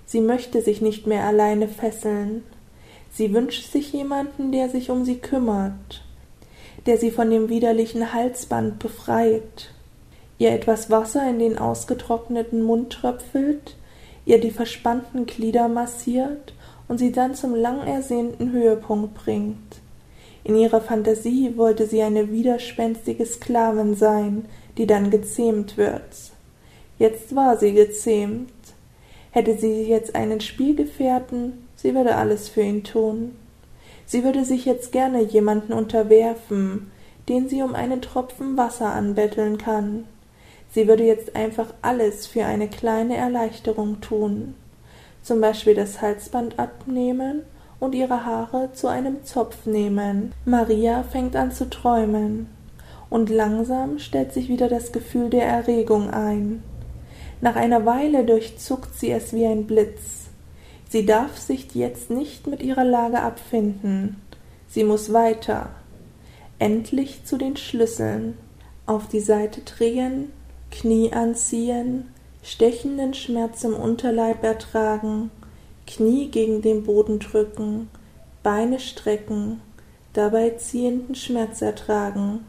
Sie 0.04 0.20
möchte 0.20 0.60
sich 0.60 0.82
nicht 0.82 1.06
mehr 1.06 1.24
alleine 1.24 1.68
fesseln. 1.68 2.44
Sie 3.10 3.32
wünscht 3.32 3.72
sich 3.72 3.92
jemanden, 3.92 4.52
der 4.52 4.68
sich 4.68 4.90
um 4.90 5.06
sie 5.06 5.16
kümmert, 5.16 6.04
der 6.84 6.98
sie 6.98 7.10
von 7.10 7.30
dem 7.30 7.48
widerlichen 7.48 8.12
Halsband 8.12 8.78
befreit 8.78 9.70
ihr 10.38 10.52
etwas 10.52 10.90
Wasser 10.90 11.28
in 11.28 11.38
den 11.38 11.58
ausgetrockneten 11.58 12.62
Mund 12.62 12.92
tröpfelt, 12.92 13.76
ihr 14.24 14.40
die 14.40 14.50
verspannten 14.50 15.26
Glieder 15.26 15.68
massiert 15.68 16.54
und 16.86 16.98
sie 16.98 17.12
dann 17.12 17.34
zum 17.34 17.54
lang 17.54 17.86
ersehnten 17.86 18.52
Höhepunkt 18.52 19.14
bringt. 19.14 19.80
In 20.44 20.54
ihrer 20.54 20.80
Fantasie 20.80 21.56
wollte 21.56 21.86
sie 21.86 22.02
eine 22.02 22.30
widerspenstige 22.30 23.26
Sklavin 23.26 23.94
sein, 23.94 24.46
die 24.78 24.86
dann 24.86 25.10
gezähmt 25.10 25.76
wird. 25.76 26.27
Jetzt 26.98 27.36
war 27.36 27.56
sie 27.56 27.72
gezähmt. 27.72 28.50
Hätte 29.30 29.56
sie 29.56 29.84
jetzt 29.84 30.14
einen 30.14 30.40
Spielgefährten, 30.40 31.68
sie 31.76 31.94
würde 31.94 32.16
alles 32.16 32.48
für 32.48 32.62
ihn 32.62 32.82
tun. 32.82 33.36
Sie 34.06 34.24
würde 34.24 34.44
sich 34.44 34.64
jetzt 34.64 34.90
gerne 34.90 35.22
jemanden 35.22 35.72
unterwerfen, 35.72 36.90
den 37.28 37.48
sie 37.48 37.62
um 37.62 37.74
einen 37.74 38.00
Tropfen 38.00 38.56
Wasser 38.56 38.92
anbetteln 38.92 39.58
kann. 39.58 40.06
Sie 40.70 40.88
würde 40.88 41.04
jetzt 41.04 41.36
einfach 41.36 41.72
alles 41.82 42.26
für 42.26 42.44
eine 42.44 42.68
kleine 42.68 43.16
Erleichterung 43.16 44.00
tun, 44.00 44.54
zum 45.22 45.40
Beispiel 45.40 45.74
das 45.74 46.00
Halsband 46.00 46.58
abnehmen 46.58 47.42
und 47.80 47.94
ihre 47.94 48.24
Haare 48.24 48.70
zu 48.72 48.88
einem 48.88 49.24
Zopf 49.24 49.66
nehmen. 49.66 50.32
Maria 50.44 51.04
fängt 51.04 51.36
an 51.36 51.52
zu 51.52 51.70
träumen, 51.70 52.48
und 53.10 53.30
langsam 53.30 53.98
stellt 53.98 54.32
sich 54.32 54.48
wieder 54.48 54.68
das 54.68 54.92
Gefühl 54.92 55.30
der 55.30 55.46
Erregung 55.46 56.10
ein. 56.10 56.62
Nach 57.40 57.56
einer 57.56 57.86
Weile 57.86 58.24
durchzuckt 58.24 58.94
sie 58.94 59.10
es 59.10 59.32
wie 59.32 59.46
ein 59.46 59.66
Blitz. 59.66 60.26
Sie 60.88 61.06
darf 61.06 61.36
sich 61.38 61.74
jetzt 61.74 62.10
nicht 62.10 62.46
mit 62.46 62.62
ihrer 62.62 62.84
Lage 62.84 63.20
abfinden. 63.20 64.16
Sie 64.68 64.84
muss 64.84 65.12
weiter. 65.12 65.70
Endlich 66.58 67.24
zu 67.24 67.36
den 67.36 67.56
Schlüsseln. 67.56 68.36
Auf 68.86 69.06
die 69.06 69.20
Seite 69.20 69.60
drehen, 69.60 70.32
Knie 70.70 71.12
anziehen, 71.12 72.08
stechenden 72.42 73.14
Schmerz 73.14 73.62
im 73.64 73.74
Unterleib 73.74 74.42
ertragen, 74.42 75.30
Knie 75.86 76.28
gegen 76.28 76.62
den 76.62 76.84
Boden 76.84 77.18
drücken, 77.18 77.88
Beine 78.42 78.80
strecken, 78.80 79.60
dabei 80.14 80.50
ziehenden 80.50 81.14
Schmerz 81.14 81.60
ertragen. 81.60 82.46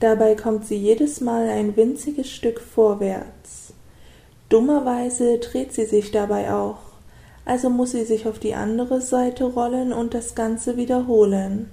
Dabei 0.00 0.34
kommt 0.34 0.66
sie 0.66 0.76
jedes 0.76 1.20
Mal 1.20 1.48
ein 1.48 1.76
winziges 1.76 2.30
Stück 2.30 2.60
vorwärts. 2.60 3.72
Dummerweise 4.48 5.38
dreht 5.38 5.72
sie 5.72 5.84
sich 5.84 6.10
dabei 6.10 6.52
auch, 6.52 6.78
also 7.44 7.68
muss 7.70 7.90
sie 7.92 8.04
sich 8.04 8.26
auf 8.26 8.38
die 8.38 8.54
andere 8.54 9.00
Seite 9.00 9.44
rollen 9.44 9.92
und 9.92 10.14
das 10.14 10.34
Ganze 10.34 10.76
wiederholen. 10.76 11.70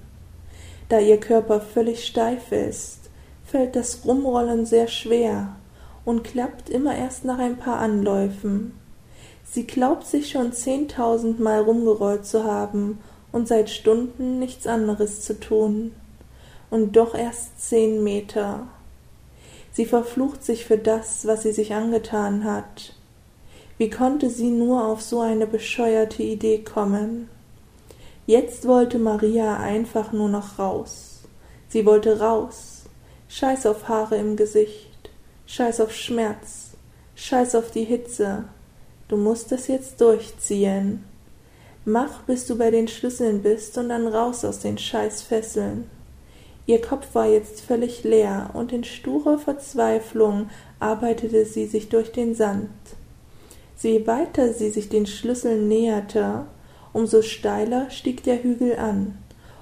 Da 0.90 1.00
ihr 1.00 1.20
Körper 1.20 1.62
völlig 1.62 2.06
steif 2.06 2.52
ist, 2.52 3.10
fällt 3.46 3.76
das 3.76 4.06
Rumrollen 4.06 4.66
sehr 4.66 4.88
schwer 4.88 5.56
und 6.04 6.24
klappt 6.24 6.70
immer 6.70 6.96
erst 6.96 7.26
nach 7.26 7.40
ein 7.40 7.58
paar 7.58 7.80
Anläufen. 7.80 8.74
Sie 9.44 9.66
glaubt 9.66 10.06
sich 10.06 10.30
schon 10.30 10.52
zehntausendmal 10.52 11.62
rumgerollt 11.62 12.26
zu 12.26 12.44
haben 12.44 13.00
und 13.32 13.48
seit 13.48 13.70
Stunden 13.70 14.40
nichts 14.40 14.68
anderes 14.68 15.22
zu 15.22 15.40
tun. 15.40 15.92
und 16.70 16.96
doch 16.96 17.16
erst 17.16 17.62
zehn 17.62 18.04
Meter. 18.04 18.68
Sie 19.76 19.86
verflucht 19.86 20.42
sich 20.42 20.64
für 20.64 20.78
das, 20.78 21.28
was 21.28 21.44
sie 21.44 21.52
sich 21.52 21.74
angetan 21.74 22.46
hat. 22.46 22.94
Wie 23.78 23.90
konnte 23.90 24.30
sie 24.30 24.50
nur 24.50 24.86
auf 24.86 25.02
so 25.02 25.20
eine 25.20 25.48
bescheuerte 25.48 26.24
Idee 26.24 26.64
kommen? 26.64 27.30
Jetzt 28.26 28.66
wollte 28.70 29.00
Maria 29.00 29.58
einfach 29.58 30.14
nur 30.14 30.30
noch 30.30 30.60
raus. 30.60 31.24
Sie 31.68 31.86
wollte 31.86 32.20
raus. 32.20 32.84
Scheiß 33.28 33.66
auf 33.66 33.90
Haare 33.90 34.16
im 34.16 34.38
Gesicht. 34.38 35.10
Scheiß 35.46 35.82
auf 35.82 35.94
Schmerz. 35.94 36.78
Scheiß 37.16 37.54
auf 37.56 37.70
die 37.70 37.84
Hitze. 37.84 38.46
Du 39.10 39.18
musst 39.18 39.52
es 39.52 39.68
jetzt 39.68 40.00
durchziehen. 40.00 41.04
Mach, 41.84 42.22
bis 42.22 42.48
du 42.48 42.58
bei 42.58 42.72
den 42.72 42.88
Schlüsseln 42.88 43.44
bist 43.44 43.78
und 43.78 43.90
dann 43.90 44.08
raus 44.08 44.46
aus 44.46 44.60
den 44.60 44.78
Scheißfesseln. 44.78 45.90
Ihr 46.66 46.82
Kopf 46.82 47.14
war 47.14 47.28
jetzt 47.28 47.62
völlig 47.62 48.04
leer, 48.04 48.50
und 48.54 48.72
in 48.72 48.84
sturer 48.84 49.38
Verzweiflung 49.38 50.50
arbeitete 50.80 51.46
sie 51.46 51.66
sich 51.66 51.90
durch 51.90 52.12
den 52.12 52.36
Sand. 52.36 52.70
Je 53.82 54.08
weiter 54.08 54.52
sie 54.52 54.72
sich 54.72 54.90
den 54.90 55.06
Schlüsseln 55.06 55.68
näherte, 55.68 56.46
umso 56.92 57.22
steiler 57.22 57.92
stieg 57.92 58.24
der 58.24 58.42
Hügel 58.42 58.78
an, 58.78 59.18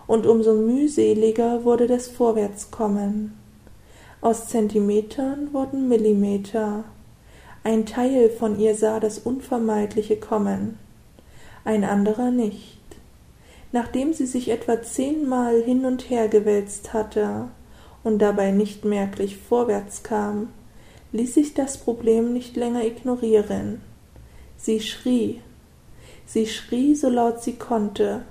und 0.07 0.25
umso 0.25 0.53
mühseliger 0.53 1.65
wurde 1.65 1.87
das 1.87 2.07
Vorwärtskommen. 2.07 3.33
Aus 4.21 4.47
Zentimetern 4.47 5.49
wurden 5.51 5.89
Millimeter. 5.89 6.85
Ein 7.65 7.85
Teil 7.85 8.29
von 8.29 8.57
ihr 8.59 8.75
sah 8.75 9.01
das 9.01 9.19
Unvermeidliche 9.19 10.15
kommen 10.15 10.77
ein 11.65 11.83
anderer 11.83 12.31
nicht. 12.31 12.77
Nachdem 13.73 14.13
sie 14.13 14.27
sich 14.27 14.49
etwa 14.49 14.83
zehnmal 14.83 15.63
hin 15.63 15.83
und 15.85 16.11
her 16.11 16.27
gewälzt 16.27 16.93
hatte 16.93 17.49
und 18.03 18.19
dabei 18.19 18.51
nicht 18.51 18.85
merklich 18.85 19.37
vorwärts 19.37 20.03
kam, 20.03 20.49
ließ 21.11 21.33
sich 21.33 21.55
das 21.55 21.77
Problem 21.77 22.33
nicht 22.33 22.55
länger 22.55 22.85
ignorieren. 22.85 23.81
Sie 24.57 24.79
schrie. 24.79 25.41
Sie 26.27 26.45
schrie, 26.45 26.93
so 26.93 27.09
laut 27.09 27.41
sie 27.41 27.53
konnte. 27.53 28.21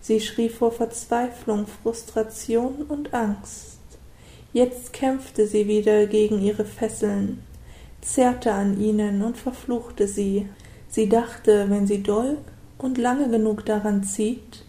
Sie 0.00 0.20
schrie 0.20 0.48
vor 0.48 0.70
Verzweiflung, 0.70 1.66
Frustration 1.66 2.84
und 2.88 3.12
Angst. 3.12 3.80
Jetzt 4.52 4.92
kämpfte 4.92 5.48
sie 5.48 5.66
wieder 5.66 6.06
gegen 6.06 6.40
ihre 6.40 6.64
Fesseln, 6.64 7.42
zerrte 8.00 8.52
an 8.52 8.80
ihnen 8.80 9.24
und 9.24 9.38
verfluchte 9.38 10.06
sie. 10.06 10.48
Sie 10.88 11.08
dachte, 11.08 11.68
wenn 11.68 11.88
sie 11.88 12.04
doll 12.04 12.38
und 12.78 12.96
lange 12.96 13.28
genug 13.28 13.66
daran 13.66 14.04
zieht, 14.04 14.64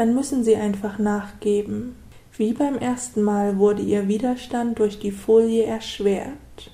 dann 0.00 0.14
müssen 0.14 0.44
sie 0.44 0.56
einfach 0.56 0.98
nachgeben. 0.98 1.94
Wie 2.34 2.54
beim 2.54 2.78
ersten 2.78 3.20
Mal 3.20 3.58
wurde 3.58 3.82
ihr 3.82 4.08
Widerstand 4.08 4.78
durch 4.78 4.98
die 4.98 5.10
Folie 5.10 5.64
erschwert. 5.64 6.70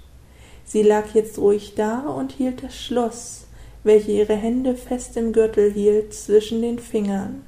Sie 0.65 0.85
lag 0.85 1.13
jetzt 1.13 1.37
ruhig 1.37 1.75
da 1.75 2.03
und 2.03 2.31
hielt 2.31 2.63
das 2.63 2.77
Schloss, 2.77 3.49
welche 3.83 4.13
ihre 4.13 4.37
Hände 4.37 4.77
fest 4.77 5.17
im 5.17 5.33
Gürtel 5.33 5.73
hielt, 5.73 6.15
zwischen 6.15 6.63
den 6.63 6.79
Fingern. 6.79 7.43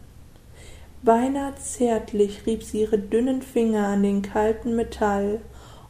Beinahe 1.04 1.54
zärtlich 1.54 2.44
rieb 2.44 2.64
sie 2.64 2.80
ihre 2.80 2.98
dünnen 2.98 3.40
Finger 3.40 3.86
an 3.86 4.02
den 4.02 4.22
kalten 4.22 4.74
Metall 4.74 5.40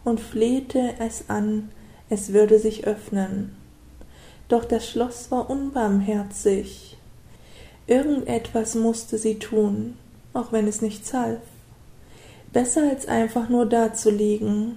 und 0.04 0.20
flehte 0.20 0.96
es 0.98 1.30
an, 1.30 1.70
es 2.10 2.34
würde 2.34 2.58
sich 2.58 2.86
öffnen. 2.86 3.56
Doch 4.48 4.66
das 4.66 4.86
Schloss 4.86 5.30
war 5.30 5.48
unbarmherzig. 5.48 6.97
Irgendetwas 7.88 8.74
musste 8.74 9.16
sie 9.16 9.38
tun, 9.38 9.96
auch 10.34 10.52
wenn 10.52 10.68
es 10.68 10.82
nichts 10.82 11.14
half. 11.14 11.40
Besser 12.52 12.90
als 12.90 13.08
einfach 13.08 13.48
nur 13.48 13.64
dazuliegen. 13.64 14.76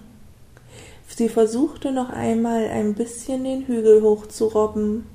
Sie 1.07 1.27
versuchte 1.27 1.91
noch 1.91 2.09
einmal 2.09 2.67
ein 2.67 2.93
bisschen 2.93 3.43
den 3.43 3.67
Hügel 3.67 4.01
hochzurobben. 4.01 5.05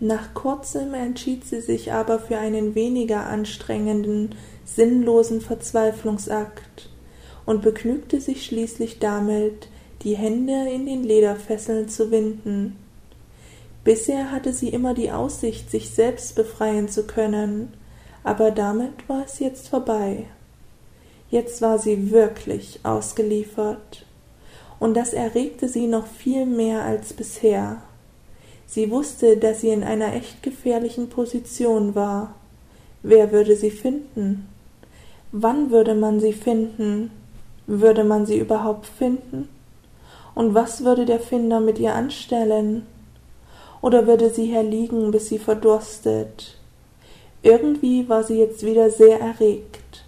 Nach 0.00 0.34
kurzem 0.34 0.92
entschied 0.92 1.46
sie 1.46 1.62
sich 1.62 1.92
aber 1.92 2.18
für 2.18 2.36
einen 2.36 2.74
weniger 2.74 3.24
anstrengenden, 3.24 4.34
sinnlosen 4.66 5.40
Verzweiflungsakt 5.40 6.90
und 7.46 7.62
begnügte 7.62 8.20
sich 8.20 8.44
schließlich 8.44 8.98
damit, 8.98 9.68
die 10.02 10.14
Hände 10.14 10.68
in 10.70 10.84
den 10.84 11.04
Lederfesseln 11.04 11.88
zu 11.88 12.10
winden. 12.10 12.76
Bisher 13.86 14.32
hatte 14.32 14.52
sie 14.52 14.70
immer 14.70 14.94
die 14.94 15.12
Aussicht, 15.12 15.70
sich 15.70 15.90
selbst 15.90 16.34
befreien 16.34 16.88
zu 16.88 17.04
können, 17.06 17.72
aber 18.24 18.50
damit 18.50 19.08
war 19.08 19.24
es 19.24 19.38
jetzt 19.38 19.68
vorbei. 19.68 20.24
Jetzt 21.30 21.62
war 21.62 21.78
sie 21.78 22.10
wirklich 22.10 22.80
ausgeliefert, 22.82 24.04
und 24.80 24.94
das 24.94 25.12
erregte 25.12 25.68
sie 25.68 25.86
noch 25.86 26.08
viel 26.08 26.46
mehr 26.46 26.82
als 26.82 27.12
bisher. 27.12 27.80
Sie 28.66 28.90
wusste, 28.90 29.36
dass 29.36 29.60
sie 29.60 29.68
in 29.68 29.84
einer 29.84 30.14
echt 30.14 30.42
gefährlichen 30.42 31.08
Position 31.08 31.94
war. 31.94 32.34
Wer 33.04 33.30
würde 33.30 33.54
sie 33.54 33.70
finden? 33.70 34.48
Wann 35.30 35.70
würde 35.70 35.94
man 35.94 36.18
sie 36.18 36.32
finden? 36.32 37.12
Würde 37.68 38.02
man 38.02 38.26
sie 38.26 38.38
überhaupt 38.40 38.86
finden? 38.86 39.48
Und 40.34 40.54
was 40.54 40.82
würde 40.82 41.04
der 41.06 41.20
Finder 41.20 41.60
mit 41.60 41.78
ihr 41.78 41.94
anstellen? 41.94 42.84
Oder 43.86 44.08
würde 44.08 44.30
sie 44.30 44.46
hier 44.46 44.64
liegen, 44.64 45.12
bis 45.12 45.28
sie 45.28 45.38
verdurstet? 45.38 46.58
Irgendwie 47.44 48.08
war 48.08 48.24
sie 48.24 48.36
jetzt 48.36 48.66
wieder 48.66 48.90
sehr 48.90 49.20
erregt. 49.20 50.04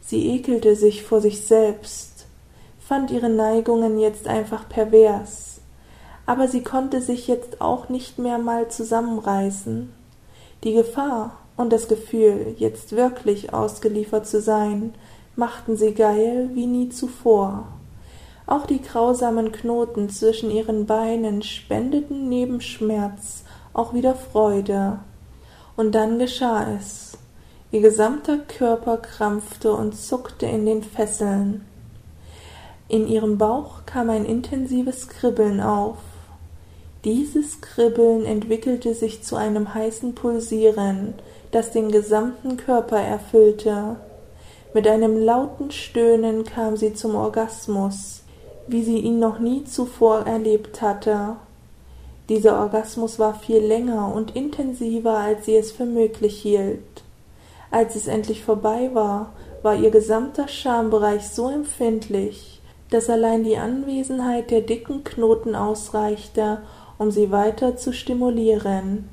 Sie 0.00 0.34
ekelte 0.34 0.74
sich 0.74 1.04
vor 1.04 1.20
sich 1.20 1.46
selbst, 1.46 2.26
fand 2.80 3.12
ihre 3.12 3.28
Neigungen 3.28 4.00
jetzt 4.00 4.26
einfach 4.26 4.68
pervers, 4.68 5.60
aber 6.26 6.48
sie 6.48 6.64
konnte 6.64 7.00
sich 7.00 7.28
jetzt 7.28 7.60
auch 7.60 7.88
nicht 7.88 8.18
mehr 8.18 8.38
mal 8.38 8.68
zusammenreißen. 8.68 9.92
Die 10.64 10.72
Gefahr 10.72 11.38
und 11.56 11.72
das 11.72 11.86
Gefühl, 11.86 12.56
jetzt 12.58 12.96
wirklich 12.96 13.54
ausgeliefert 13.54 14.26
zu 14.26 14.40
sein, 14.40 14.94
machten 15.36 15.76
sie 15.76 15.94
geil 15.94 16.50
wie 16.54 16.66
nie 16.66 16.88
zuvor. 16.88 17.68
Auch 18.46 18.66
die 18.66 18.82
grausamen 18.82 19.52
Knoten 19.52 20.08
zwischen 20.08 20.50
ihren 20.50 20.86
Beinen 20.86 21.42
spendeten 21.42 22.28
neben 22.28 22.60
Schmerz 22.60 23.44
auch 23.72 23.94
wieder 23.94 24.14
Freude. 24.14 24.98
Und 25.76 25.94
dann 25.94 26.18
geschah 26.18 26.66
es. 26.76 27.18
Ihr 27.70 27.80
gesamter 27.80 28.38
Körper 28.38 28.98
krampfte 28.98 29.72
und 29.72 29.96
zuckte 29.96 30.46
in 30.46 30.66
den 30.66 30.82
Fesseln. 30.82 31.64
In 32.88 33.08
ihrem 33.08 33.38
Bauch 33.38 33.86
kam 33.86 34.10
ein 34.10 34.26
intensives 34.26 35.08
Kribbeln 35.08 35.60
auf. 35.60 35.96
Dieses 37.04 37.62
Kribbeln 37.62 38.26
entwickelte 38.26 38.94
sich 38.94 39.22
zu 39.22 39.36
einem 39.36 39.72
heißen 39.72 40.14
Pulsieren, 40.14 41.14
das 41.50 41.70
den 41.72 41.90
gesamten 41.90 42.58
Körper 42.58 42.98
erfüllte. 42.98 43.96
Mit 44.74 44.86
einem 44.86 45.18
lauten 45.18 45.70
Stöhnen 45.70 46.44
kam 46.44 46.76
sie 46.76 46.92
zum 46.92 47.14
Orgasmus, 47.14 48.21
wie 48.66 48.82
sie 48.82 48.98
ihn 48.98 49.18
noch 49.18 49.38
nie 49.38 49.64
zuvor 49.64 50.26
erlebt 50.26 50.82
hatte. 50.82 51.36
Dieser 52.28 52.60
Orgasmus 52.60 53.18
war 53.18 53.34
viel 53.34 53.58
länger 53.58 54.14
und 54.14 54.36
intensiver, 54.36 55.18
als 55.18 55.44
sie 55.46 55.56
es 55.56 55.72
für 55.72 55.84
möglich 55.84 56.40
hielt. 56.40 57.02
Als 57.70 57.96
es 57.96 58.06
endlich 58.06 58.44
vorbei 58.44 58.90
war, 58.92 59.32
war 59.62 59.74
ihr 59.76 59.90
gesamter 59.90 60.48
Schambereich 60.48 61.28
so 61.28 61.48
empfindlich, 61.48 62.60
dass 62.90 63.08
allein 63.08 63.44
die 63.44 63.56
Anwesenheit 63.56 64.50
der 64.50 64.60
dicken 64.60 65.04
Knoten 65.04 65.54
ausreichte, 65.54 66.62
um 66.98 67.10
sie 67.10 67.30
weiter 67.30 67.76
zu 67.76 67.92
stimulieren. 67.92 69.08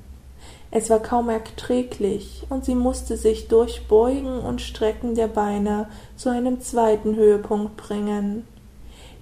Es 0.72 0.90
war 0.90 1.00
kaum 1.00 1.30
erträglich, 1.30 2.46
und 2.50 2.64
sie 2.66 2.76
musste 2.76 3.18
sich 3.18 3.48
durch 3.48 3.88
Beugen 3.88 4.40
und 4.40 4.62
Strecken 4.62 5.16
der 5.16 5.28
Beine 5.28 5.88
zu 6.16 6.30
einem 6.30 6.62
zweiten 6.62 7.16
Höhepunkt 7.16 7.76
bringen. 7.78 8.46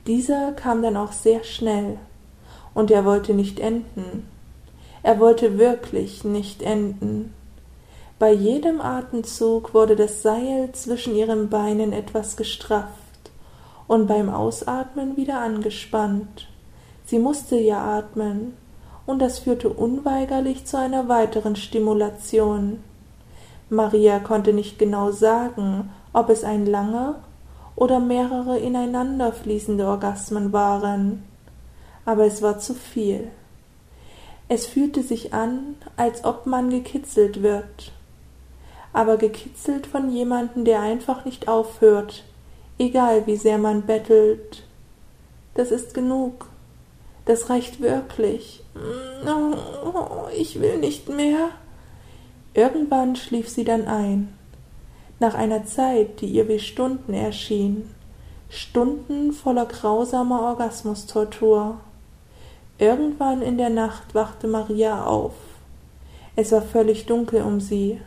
Dieser 0.07 0.53
kam 0.53 0.81
dann 0.81 0.95
auch 0.95 1.11
sehr 1.11 1.43
schnell, 1.43 1.97
und 2.73 2.91
er 2.91 3.03
wollte 3.03 3.33
nicht 3.33 3.59
enden. 3.59 4.27
Er 5.03 5.19
wollte 5.19 5.57
wirklich 5.57 6.23
nicht 6.23 6.61
enden. 6.61 7.33
Bei 8.17 8.31
jedem 8.31 8.81
Atemzug 8.81 9.73
wurde 9.73 9.95
das 9.95 10.21
Seil 10.21 10.71
zwischen 10.71 11.13
ihren 11.13 11.49
Beinen 11.49 11.91
etwas 11.93 12.37
gestrafft 12.37 12.87
und 13.87 14.07
beim 14.07 14.29
Ausatmen 14.29 15.17
wieder 15.17 15.39
angespannt. 15.39 16.47
Sie 17.05 17.19
musste 17.19 17.57
ja 17.57 17.97
atmen, 17.97 18.53
und 19.05 19.19
das 19.19 19.39
führte 19.39 19.69
unweigerlich 19.69 20.65
zu 20.65 20.77
einer 20.77 21.07
weiteren 21.09 21.55
Stimulation. 21.55 22.83
Maria 23.69 24.19
konnte 24.19 24.53
nicht 24.53 24.79
genau 24.79 25.11
sagen, 25.11 25.89
ob 26.13 26.29
es 26.29 26.43
ein 26.43 26.65
langer 26.65 27.15
oder 27.77 27.99
mehrere 27.99 28.57
ineinander 28.57 29.31
fließende 29.31 29.85
Orgasmen 29.87 30.51
waren, 30.51 31.23
aber 32.05 32.25
es 32.25 32.41
war 32.41 32.57
zu 32.59 32.73
viel. 32.73 33.29
Es 34.49 34.65
fühlte 34.65 35.03
sich 35.03 35.33
an, 35.33 35.75
als 35.95 36.25
ob 36.25 36.47
man 36.47 36.71
gekitzelt 36.71 37.43
wird, 37.43 37.91
aber 38.93 39.17
gekitzelt 39.17 39.85
von 39.85 40.11
jemandem, 40.11 40.65
der 40.65 40.81
einfach 40.81 41.23
nicht 41.23 41.47
aufhört, 41.47 42.23
egal 42.79 43.27
wie 43.27 43.37
sehr 43.37 43.59
man 43.59 43.85
bettelt. 43.85 44.63
Das 45.53 45.69
ist 45.69 45.93
genug. 45.93 46.47
Das 47.25 47.49
reicht 47.49 47.79
wirklich. 47.79 48.63
Ich 50.35 50.59
will 50.59 50.77
nicht 50.79 51.09
mehr. 51.09 51.49
Irgendwann 52.55 53.15
schlief 53.15 53.49
sie 53.49 53.65
dann 53.65 53.85
ein. 53.87 54.33
Nach 55.19 55.33
einer 55.33 55.65
Zeit, 55.65 56.21
die 56.21 56.27
ihr 56.27 56.47
wie 56.47 56.59
Stunden 56.59 57.13
erschien. 57.13 57.89
Stunden 58.49 59.33
voller 59.33 59.65
grausamer 59.65 60.41
Orgasmustortur. 60.41 61.77
Irgendwann 62.77 63.41
in 63.41 63.57
der 63.57 63.71
Nacht 63.71 64.13
wachte 64.13 64.47
Maria 64.47 65.05
auf. 65.05 65.33
Es 66.35 66.51
war 66.51 66.61
völlig 66.61 67.07
dunkel 67.07 67.41
um 67.41 67.59
sie. 67.59 67.99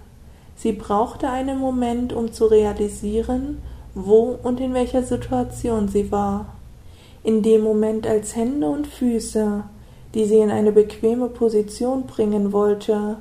Sie 0.54 0.70
brauchte 0.70 1.28
einen 1.28 1.58
Moment, 1.58 2.12
um 2.12 2.32
zu 2.32 2.46
realisieren, 2.46 3.60
wo 3.94 4.38
und 4.42 4.60
in 4.60 4.72
welcher 4.72 5.02
Situation 5.02 5.88
sie 5.88 6.12
war. 6.12 6.46
In 7.24 7.42
dem 7.42 7.62
Moment, 7.62 8.06
als 8.06 8.36
Hände 8.36 8.68
und 8.68 8.86
Füße, 8.86 9.64
die 10.14 10.24
sie 10.26 10.38
in 10.38 10.50
eine 10.50 10.70
bequeme 10.70 11.28
Position 11.28 12.06
bringen 12.06 12.52
wollte, 12.52 13.16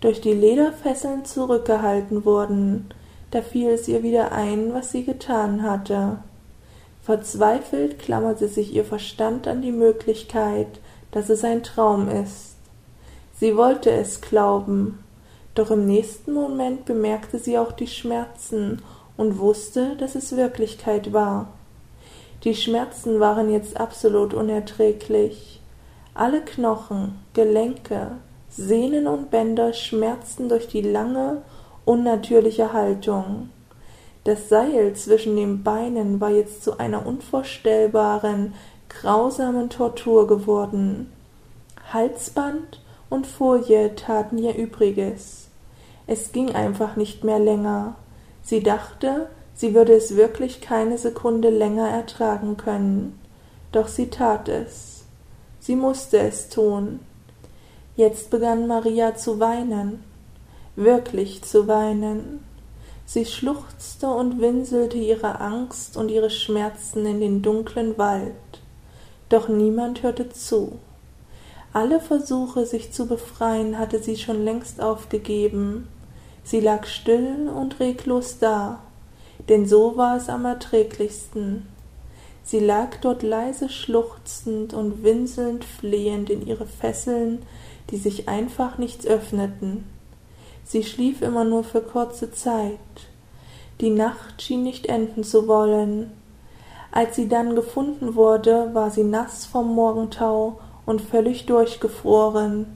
durch 0.00 0.20
die 0.20 0.32
Lederfesseln 0.32 1.24
zurückgehalten 1.24 2.24
wurden, 2.24 2.86
da 3.32 3.42
fiel 3.42 3.70
es 3.70 3.88
ihr 3.88 4.02
wieder 4.02 4.32
ein, 4.32 4.72
was 4.72 4.92
sie 4.92 5.04
getan 5.04 5.62
hatte. 5.62 6.18
Verzweifelt 7.02 7.98
klammerte 7.98 8.46
sich 8.46 8.72
ihr 8.74 8.84
Verstand 8.84 9.48
an 9.48 9.62
die 9.62 9.72
Möglichkeit, 9.72 10.68
dass 11.10 11.30
es 11.30 11.42
ein 11.42 11.62
Traum 11.62 12.08
ist. 12.08 12.56
Sie 13.34 13.56
wollte 13.56 13.90
es 13.90 14.20
glauben, 14.20 15.02
doch 15.54 15.70
im 15.70 15.86
nächsten 15.86 16.32
Moment 16.32 16.84
bemerkte 16.84 17.38
sie 17.38 17.58
auch 17.58 17.72
die 17.72 17.88
Schmerzen 17.88 18.82
und 19.16 19.38
wusste, 19.38 19.96
dass 19.96 20.14
es 20.14 20.36
Wirklichkeit 20.36 21.12
war. 21.12 21.48
Die 22.44 22.54
Schmerzen 22.54 23.18
waren 23.18 23.50
jetzt 23.50 23.80
absolut 23.80 24.34
unerträglich. 24.34 25.60
Alle 26.14 26.42
Knochen, 26.42 27.18
Gelenke, 27.32 28.12
Sehnen 28.50 29.06
und 29.06 29.30
Bänder 29.30 29.72
schmerzten 29.72 30.50
durch 30.50 30.68
die 30.68 30.82
lange, 30.82 31.42
unnatürliche 31.84 32.72
Haltung. 32.72 33.50
Das 34.24 34.48
Seil 34.48 34.94
zwischen 34.94 35.36
den 35.36 35.62
Beinen 35.64 36.20
war 36.20 36.30
jetzt 36.30 36.62
zu 36.62 36.78
einer 36.78 37.06
unvorstellbaren, 37.06 38.54
grausamen 38.88 39.68
Tortur 39.68 40.26
geworden. 40.26 41.12
Halsband 41.92 42.80
und 43.10 43.26
Folie 43.26 43.94
taten 43.96 44.38
ihr 44.38 44.54
Übriges. 44.54 45.48
Es 46.06 46.32
ging 46.32 46.54
einfach 46.54 46.96
nicht 46.96 47.24
mehr 47.24 47.38
länger. 47.38 47.96
Sie 48.42 48.62
dachte, 48.62 49.28
sie 49.54 49.74
würde 49.74 49.94
es 49.94 50.16
wirklich 50.16 50.60
keine 50.60 50.98
Sekunde 50.98 51.50
länger 51.50 51.88
ertragen 51.88 52.56
können. 52.56 53.18
Doch 53.72 53.88
sie 53.88 54.08
tat 54.08 54.48
es. 54.48 55.04
Sie 55.58 55.76
musste 55.76 56.18
es 56.18 56.48
tun. 56.48 57.00
Jetzt 57.96 58.30
begann 58.30 58.66
Maria 58.66 59.14
zu 59.14 59.38
weinen, 59.38 60.02
wirklich 60.76 61.42
zu 61.42 61.68
weinen. 61.68 62.44
Sie 63.04 63.26
schluchzte 63.26 64.08
und 64.08 64.40
winselte 64.40 64.98
ihre 64.98 65.40
Angst 65.40 65.96
und 65.96 66.10
ihre 66.10 66.30
Schmerzen 66.30 67.04
in 67.04 67.20
den 67.20 67.42
dunklen 67.42 67.98
Wald 67.98 68.32
doch 69.32 69.48
niemand 69.48 70.02
hörte 70.02 70.28
zu. 70.28 70.78
Alle 71.72 72.00
Versuche, 72.00 72.66
sich 72.66 72.92
zu 72.92 73.06
befreien, 73.06 73.78
hatte 73.78 74.02
sie 74.02 74.16
schon 74.16 74.44
längst 74.44 74.80
aufgegeben. 74.82 75.88
Sie 76.44 76.60
lag 76.60 76.86
still 76.86 77.48
und 77.48 77.80
reglos 77.80 78.38
da, 78.38 78.80
denn 79.48 79.66
so 79.66 79.96
war 79.96 80.18
es 80.18 80.28
am 80.28 80.44
erträglichsten. 80.44 81.66
Sie 82.44 82.58
lag 82.58 82.96
dort 83.00 83.22
leise 83.22 83.70
schluchzend 83.70 84.74
und 84.74 85.02
winselnd 85.02 85.64
flehend 85.64 86.28
in 86.28 86.46
ihre 86.46 86.66
Fesseln, 86.66 87.42
die 87.90 87.96
sich 87.96 88.28
einfach 88.28 88.76
nicht 88.76 89.06
öffneten. 89.06 89.84
Sie 90.72 90.84
schlief 90.84 91.20
immer 91.20 91.44
nur 91.44 91.64
für 91.64 91.82
kurze 91.82 92.32
Zeit. 92.32 92.78
Die 93.82 93.90
Nacht 93.90 94.40
schien 94.40 94.62
nicht 94.62 94.86
enden 94.86 95.22
zu 95.22 95.46
wollen, 95.46 96.10
als 96.90 97.14
sie 97.14 97.28
dann 97.28 97.54
gefunden 97.54 98.14
wurde, 98.14 98.70
war 98.72 98.90
sie 98.90 99.04
nass 99.04 99.44
vom 99.44 99.74
Morgentau 99.74 100.60
und 100.86 101.02
völlig 101.02 101.44
durchgefroren. 101.44 102.74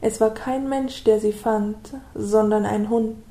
Es 0.00 0.20
war 0.20 0.30
kein 0.34 0.68
Mensch, 0.68 1.04
der 1.04 1.20
sie 1.20 1.30
fand, 1.30 1.76
sondern 2.12 2.66
ein 2.66 2.90
Hund. 2.90 3.22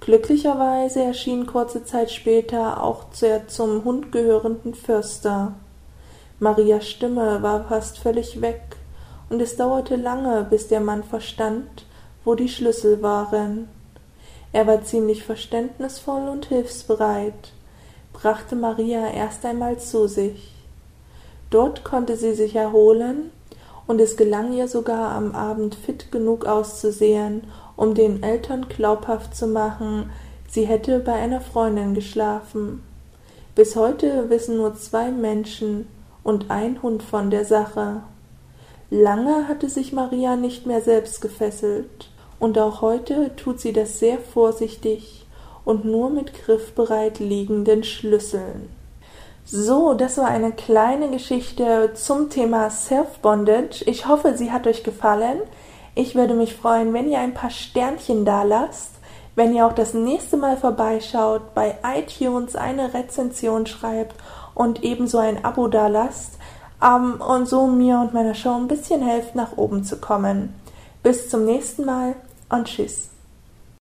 Glücklicherweise 0.00 1.02
erschien 1.02 1.44
kurze 1.44 1.84
Zeit 1.84 2.10
später 2.10 2.82
auch 2.82 3.04
der 3.20 3.46
zum 3.46 3.84
Hund 3.84 4.10
gehörenden 4.10 4.72
Förster. 4.72 5.52
Marias 6.40 6.88
Stimme 6.88 7.42
war 7.42 7.64
fast 7.64 7.98
völlig 7.98 8.40
weg, 8.40 8.62
und 9.28 9.42
es 9.42 9.56
dauerte 9.56 9.96
lange, 9.96 10.46
bis 10.48 10.68
der 10.68 10.80
Mann 10.80 11.04
verstand, 11.04 11.84
wo 12.28 12.34
die 12.34 12.50
Schlüssel 12.50 13.00
waren. 13.00 13.68
Er 14.52 14.66
war 14.66 14.84
ziemlich 14.84 15.24
verständnisvoll 15.24 16.28
und 16.28 16.44
hilfsbereit 16.44 17.54
brachte 18.12 18.54
Maria 18.54 19.08
erst 19.08 19.46
einmal 19.46 19.78
zu 19.78 20.08
sich. 20.08 20.52
Dort 21.48 21.84
konnte 21.84 22.16
sie 22.16 22.34
sich 22.34 22.54
erholen, 22.54 23.30
und 23.86 23.98
es 23.98 24.18
gelang 24.18 24.52
ihr 24.52 24.68
sogar 24.68 25.12
am 25.12 25.34
Abend 25.34 25.74
fit 25.74 26.12
genug 26.12 26.44
auszusehen, 26.44 27.44
um 27.76 27.94
den 27.94 28.22
Eltern 28.22 28.68
glaubhaft 28.68 29.34
zu 29.34 29.46
machen, 29.46 30.10
sie 30.50 30.66
hätte 30.66 30.98
bei 30.98 31.14
einer 31.14 31.40
Freundin 31.40 31.94
geschlafen. 31.94 32.82
Bis 33.54 33.74
heute 33.74 34.28
wissen 34.28 34.58
nur 34.58 34.74
zwei 34.74 35.10
Menschen 35.10 35.88
und 36.22 36.50
ein 36.50 36.82
Hund 36.82 37.02
von 37.02 37.30
der 37.30 37.46
Sache. 37.46 38.02
Lange 38.90 39.48
hatte 39.48 39.70
sich 39.70 39.94
Maria 39.94 40.36
nicht 40.36 40.66
mehr 40.66 40.82
selbst 40.82 41.22
gefesselt, 41.22 42.07
und 42.38 42.58
auch 42.58 42.80
heute 42.80 43.34
tut 43.36 43.60
sie 43.60 43.72
das 43.72 43.98
sehr 43.98 44.18
vorsichtig 44.18 45.26
und 45.64 45.84
nur 45.84 46.10
mit 46.10 46.34
griffbereit 46.34 47.18
liegenden 47.18 47.84
Schlüsseln. 47.84 48.70
So, 49.44 49.94
das 49.94 50.18
war 50.18 50.26
eine 50.26 50.52
kleine 50.52 51.10
Geschichte 51.10 51.92
zum 51.94 52.28
Thema 52.28 52.68
Self-Bondage. 52.68 53.82
Ich 53.86 54.06
hoffe, 54.06 54.36
sie 54.36 54.52
hat 54.52 54.66
euch 54.66 54.84
gefallen. 54.84 55.40
Ich 55.94 56.14
würde 56.14 56.34
mich 56.34 56.54
freuen, 56.54 56.92
wenn 56.92 57.10
ihr 57.10 57.18
ein 57.18 57.34
paar 57.34 57.50
Sternchen 57.50 58.24
da 58.24 58.42
lasst, 58.42 58.90
wenn 59.36 59.54
ihr 59.54 59.66
auch 59.66 59.72
das 59.72 59.94
nächste 59.94 60.36
Mal 60.36 60.56
vorbeischaut, 60.56 61.54
bei 61.54 61.76
iTunes 61.82 62.56
eine 62.56 62.92
Rezension 62.92 63.66
schreibt 63.66 64.14
und 64.54 64.84
ebenso 64.84 65.18
ein 65.18 65.44
Abo 65.44 65.68
da 65.68 65.86
lasst 65.86 66.38
um, 66.80 67.20
und 67.20 67.48
so 67.48 67.66
mir 67.66 68.00
und 68.00 68.14
meiner 68.14 68.34
Show 68.34 68.54
ein 68.54 68.68
bisschen 68.68 69.02
helft, 69.02 69.34
nach 69.34 69.56
oben 69.56 69.84
zu 69.84 69.96
kommen. 69.96 70.54
Bis 71.02 71.30
zum 71.30 71.44
nächsten 71.44 71.84
Mal 71.84 72.14
und 72.48 72.66
tschüss. 72.66 73.10